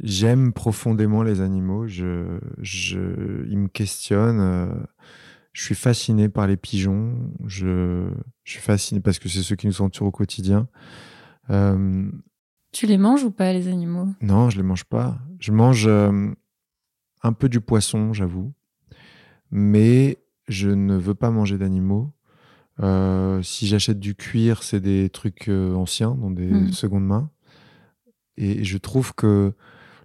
[0.00, 4.86] J'aime profondément les animaux, je, je, ils me questionnent
[5.54, 7.32] je suis fasciné par les pigeons.
[7.46, 8.10] Je,
[8.44, 10.68] suis fasciné parce que c'est ceux qui nous entourent au quotidien.
[11.48, 12.10] Euh,
[12.72, 14.08] tu les manges ou pas, les animaux?
[14.20, 15.18] Non, je les mange pas.
[15.38, 16.28] Je mange euh,
[17.22, 18.52] un peu du poisson, j'avoue.
[19.52, 20.18] Mais
[20.48, 22.12] je ne veux pas manger d'animaux.
[22.80, 26.72] Euh, si j'achète du cuir, c'est des trucs anciens, dans des hmm.
[26.72, 27.30] secondes mains.
[28.36, 29.52] Et je trouve que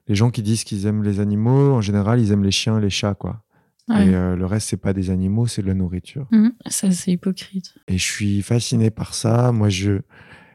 [0.08, 2.90] les gens qui disent qu'ils aiment les animaux, en général, ils aiment les chiens, les
[2.90, 3.44] chats, quoi.
[3.90, 6.28] Et euh, le reste, c'est pas des animaux, c'est de la nourriture.
[6.30, 6.50] Mmh.
[6.68, 7.74] ça, c'est hypocrite.
[7.88, 9.52] Et je suis fasciné par ça.
[9.52, 10.02] Moi, je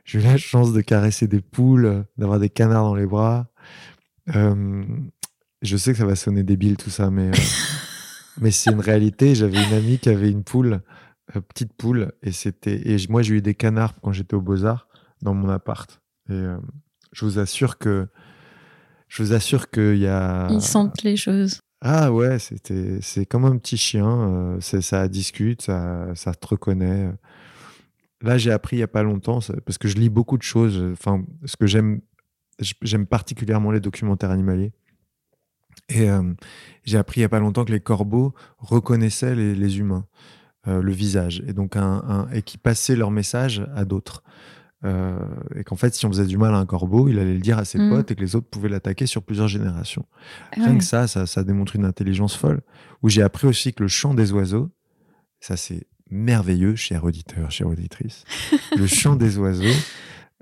[0.05, 3.49] j'ai eu la chance de caresser des poules, d'avoir des canards dans les bras.
[4.37, 4.85] Euh,
[5.63, 7.33] je sais que ça va sonner débile tout ça, mais euh,
[8.41, 9.35] mais c'est une réalité.
[9.35, 10.83] J'avais une amie qui avait une poule,
[11.49, 14.87] petite poule, et c'était et moi j'ai eu des canards quand j'étais au Beaux Arts
[15.23, 16.01] dans mon appart.
[16.31, 16.41] Et
[17.15, 18.09] je vous assure que
[19.09, 20.49] je vous assure qu'il y a.
[20.51, 21.61] Ils sentent les choses.
[21.81, 24.07] Ah ouais, c'était, c'est comme un petit chien.
[24.07, 27.11] Euh, ça discute, ça, ça te reconnaît.
[28.23, 30.83] Là, j'ai appris il n'y a pas longtemps, parce que je lis beaucoup de choses.
[30.93, 32.01] Enfin, ce que j'aime,
[32.81, 34.73] j'aime particulièrement les documentaires animaliers.
[35.91, 36.23] Et euh,
[36.85, 40.07] j'ai appris il n'y a pas longtemps que les corbeaux reconnaissaient les, humains,
[40.67, 44.23] euh, le visage, et donc un, et qui passaient leur message à d'autres.
[44.85, 45.19] Euh,
[45.57, 47.59] et qu'en fait, si on faisait du mal à un corbeau, il allait le dire
[47.59, 47.91] à ses mm.
[47.91, 50.05] potes et que les autres pouvaient l'attaquer sur plusieurs générations.
[50.53, 52.61] Rien que ça, ça, ça, démontre une intelligence folle.
[53.03, 54.71] Où j'ai appris aussi que le chant des oiseaux,
[55.41, 58.25] ça c'est merveilleux, cher auditeur, chère auditrice.
[58.77, 59.65] le chant des oiseaux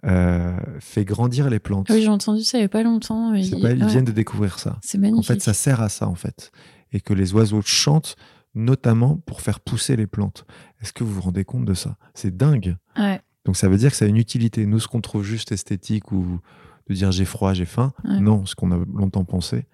[0.04, 1.88] euh, fait grandir les plantes.
[1.90, 3.34] Oui, j'ai entendu ça il n'y a pas longtemps.
[3.34, 4.78] Ils, pas, ils viennent de découvrir ça.
[4.82, 5.30] C'est magnifique.
[5.30, 6.50] En fait, ça sert à ça, en fait.
[6.92, 8.16] Et que les oiseaux chantent
[8.54, 10.44] notamment pour faire pousser les plantes.
[10.82, 11.96] Est-ce que vous vous rendez compte de ça?
[12.14, 12.76] C'est dingue.
[12.98, 13.20] Ouais.
[13.44, 14.66] Donc ça veut dire que ça a une utilité.
[14.66, 16.40] Nous, ce qu'on trouve juste esthétique ou
[16.88, 19.66] de dire j'ai froid, j'ai faim, non, ce qu'on a longtemps pensé,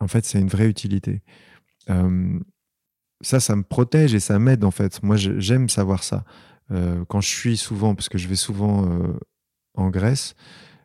[0.00, 1.22] en fait, c'est une vraie utilité.
[1.90, 2.38] Euh,
[3.20, 5.02] ça, ça me protège et ça m'aide en fait.
[5.02, 6.24] Moi, j'aime savoir ça.
[6.70, 9.12] Euh, quand je suis souvent, parce que je vais souvent euh,
[9.74, 10.34] en Grèce,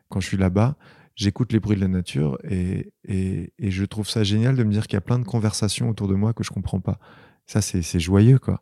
[0.08, 0.76] quand je suis là-bas,
[1.14, 4.72] j'écoute les bruits de la nature et, et, et, je trouve ça génial de me
[4.72, 6.98] dire qu'il y a plein de conversations autour de moi que je comprends pas.
[7.46, 8.60] Ça, c'est joyeux, quoi.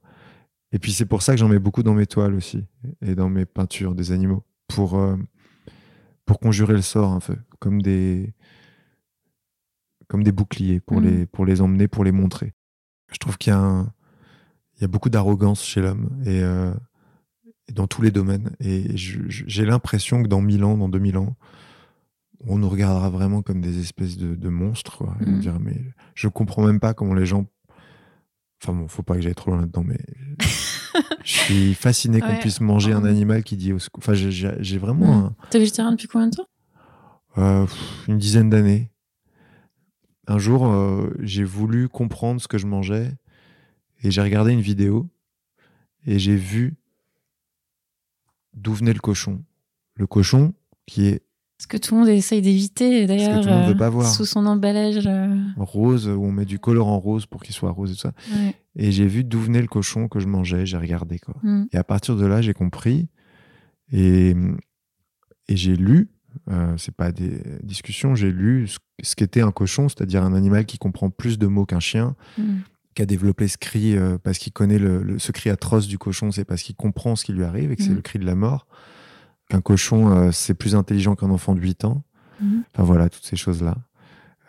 [0.75, 2.65] Et puis c'est pour ça que j'en mets beaucoup dans mes toiles aussi
[3.01, 5.17] et dans mes peintures des animaux pour, euh,
[6.27, 8.35] pour conjurer le sort un peu, comme des,
[10.09, 11.05] comme des boucliers pour, mm.
[11.05, 12.55] les, pour les emmener, pour les montrer.
[13.13, 13.87] Je trouve qu'il y, a
[14.77, 16.75] il y a beaucoup d'arrogance chez l'homme et, euh,
[17.73, 18.51] dans tous les domaines.
[18.59, 21.37] Et j'ai l'impression que dans 1000 ans, dans 2000 ans,
[22.47, 24.99] on nous regardera vraiment comme des espèces de, monstres.
[24.99, 25.17] Quoi.
[25.21, 25.59] Mm.
[25.61, 25.81] mais
[26.17, 27.47] je comprends même pas comment les gens
[28.63, 30.01] Enfin bon, faut pas que j'aille trop loin là-dedans, mais
[31.25, 35.31] je suis fasciné qu'on puisse manger un animal qui dit au Enfin, j'ai vraiment.
[35.45, 36.49] Tu T'es végétarien depuis combien de temps?
[37.39, 37.67] Euh,
[38.09, 38.91] Une dizaine d'années.
[40.27, 43.13] Un jour, euh, j'ai voulu comprendre ce que je mangeais
[44.03, 45.09] et j'ai regardé une vidéo
[46.07, 46.77] et j'ai vu
[48.55, 49.43] d'où venait le cochon.
[49.97, 50.55] Le cochon
[50.87, 51.23] qui est
[51.59, 55.07] ce que tout le monde essaye d'éviter, d'ailleurs, euh, sous son emballage.
[55.07, 55.35] Euh.
[55.57, 58.13] Rose, où on met du colorant rose pour qu'il soit rose et tout ça.
[58.77, 61.19] Et j'ai vu d'où venait le cochon que je mangeais, j'ai regardé.
[61.19, 61.37] Quoi.
[61.43, 61.67] Mm.
[61.73, 63.07] Et à partir de là, j'ai compris.
[63.93, 64.35] Et,
[65.49, 66.11] et j'ai lu,
[66.51, 68.67] euh, c'est pas des discussions, j'ai lu
[69.03, 72.17] ce, qu'était un cochon, c'est-à-dire un animal qui comprend plus de mots qu'un chien.
[72.39, 72.57] Mm.
[72.97, 76.31] qui a développé ce cri euh, parce qu'il connaît le, ce cri atroce du cochon,
[76.31, 77.97] c'est parce qu'il comprend ce qui lui arrive et que c'est Mhm.
[77.97, 78.67] le cri de la mort.
[79.55, 82.03] Qu'un cochon, euh, c'est plus intelligent qu'un enfant de 8 ans.
[82.41, 82.65] Mhm.
[82.75, 83.77] Enfin voilà, toutes ces choses-là.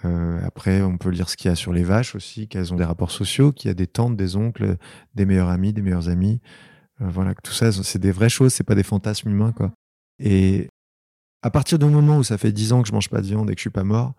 [0.03, 2.75] Euh, après, on peut lire ce qu'il y a sur les vaches aussi, qu'elles ont
[2.75, 4.77] des rapports sociaux, qu'il y a des tantes, des oncles,
[5.13, 6.41] des meilleurs amis, des meilleurs amis.
[7.01, 9.73] Euh, voilà, que tout ça, c'est des vraies choses, c'est pas des fantasmes humains, quoi.
[10.17, 10.69] Et
[11.43, 13.51] à partir du moment où ça fait 10 ans que je mange pas de viande
[13.51, 14.15] et que je suis pas mort,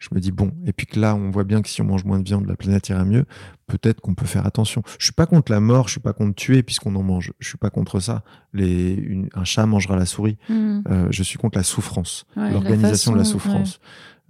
[0.00, 2.04] je me dis bon, et puis que là, on voit bien que si on mange
[2.04, 3.24] moins de viande, la planète ira mieux,
[3.68, 4.82] peut-être qu'on peut faire attention.
[4.98, 7.46] Je suis pas contre la mort, je suis pas contre tuer puisqu'on en mange, je
[7.48, 8.24] suis pas contre ça.
[8.52, 10.38] Les, une- un chat mangera la souris.
[10.48, 10.82] Mhm.
[10.90, 13.78] Euh, je suis contre la souffrance, Ouais, l'organisation de la souffrance.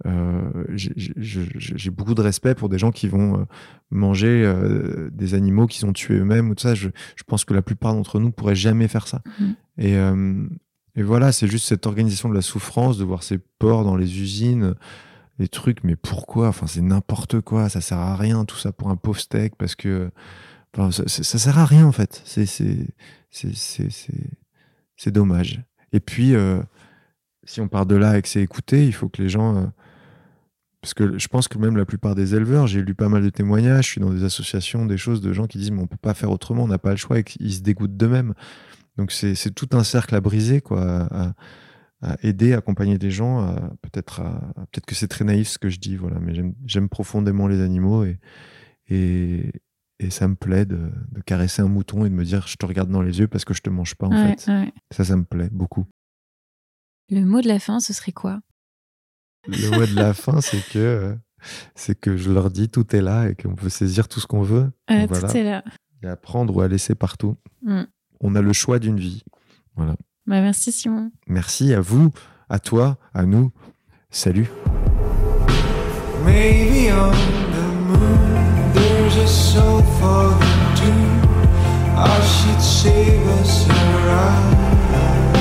[0.07, 0.41] Euh,
[0.73, 3.43] j'ai- beaucoup de respect pour des gens qui vont euh,
[3.91, 6.73] manger euh, des animaux qu'ils ont tués eux-mêmes ou tout ça.
[6.75, 9.21] Je, je pense que la plupart d'entre nous pourraient jamais faire ça.
[9.77, 10.45] Et, euh,
[10.95, 14.19] et voilà, c'est juste cette organisation de la souffrance, de voir ces porcs dans les
[14.21, 14.73] usines,
[15.41, 15.83] les trucs.
[15.83, 16.47] Mais pourquoi?
[16.47, 17.67] Enfin, c'est n'importe quoi.
[17.67, 20.11] Ça sert à rien tout ça pour un pauvre steak parce que
[20.91, 22.21] ça, sert à rien en fait.
[22.25, 22.45] C'est
[24.95, 25.61] c'est dommage.
[25.91, 26.61] Et puis euh,
[27.43, 29.57] si on part de là et que c'est écouté, il faut que les gens.
[29.57, 29.65] euh,
[30.81, 33.29] parce que je pense que même la plupart des éleveurs, j'ai lu pas mal de
[33.29, 35.95] témoignages, je suis dans des associations, des choses de gens qui disent mais on peut
[35.95, 38.33] pas faire autrement, on n'a pas le choix et qu'ils se dégoûtent d'eux-mêmes.
[38.97, 41.07] Donc c'est tout un cercle à briser, quoi,
[42.23, 43.55] aider, à accompagner des gens.
[43.81, 44.21] Peut-être
[44.71, 46.33] peut-être que c'est très naïf ce que je dis, voilà, mais
[46.65, 48.19] j'aime- profondément les animaux et,
[48.87, 49.51] et,
[49.99, 52.65] et ça me plaît de, de caresser un mouton et de me dire je te
[52.65, 54.51] regarde dans les yeux parce que je te mange pas en Ouais, fait.
[54.51, 54.73] ouais.
[54.91, 55.85] Ça, ça me plaît beaucoup.
[57.09, 58.41] Le mot de la fin, ce serait quoi?
[59.47, 61.17] Le mot de la fin, c'est que
[61.75, 64.43] c'est que je leur dis tout est là et qu'on peut saisir tout ce qu'on
[64.43, 64.71] veut.
[64.91, 65.27] Euh, voilà.
[65.29, 65.63] Tout est là.
[66.03, 67.37] Et à prendre ou à laisser partout.
[67.63, 67.83] Mm.
[68.21, 69.23] On a le choix d'une vie.
[69.75, 69.95] Voilà.
[70.27, 71.11] Bah, merci Simon.
[71.27, 72.11] Merci à vous,
[72.49, 73.51] à toi, à nous.
[74.09, 74.49] Salut.
[76.25, 77.11] Maybe on
[77.51, 81.97] the moon there's a soul for them too.
[81.97, 85.40] Or she'd save us around.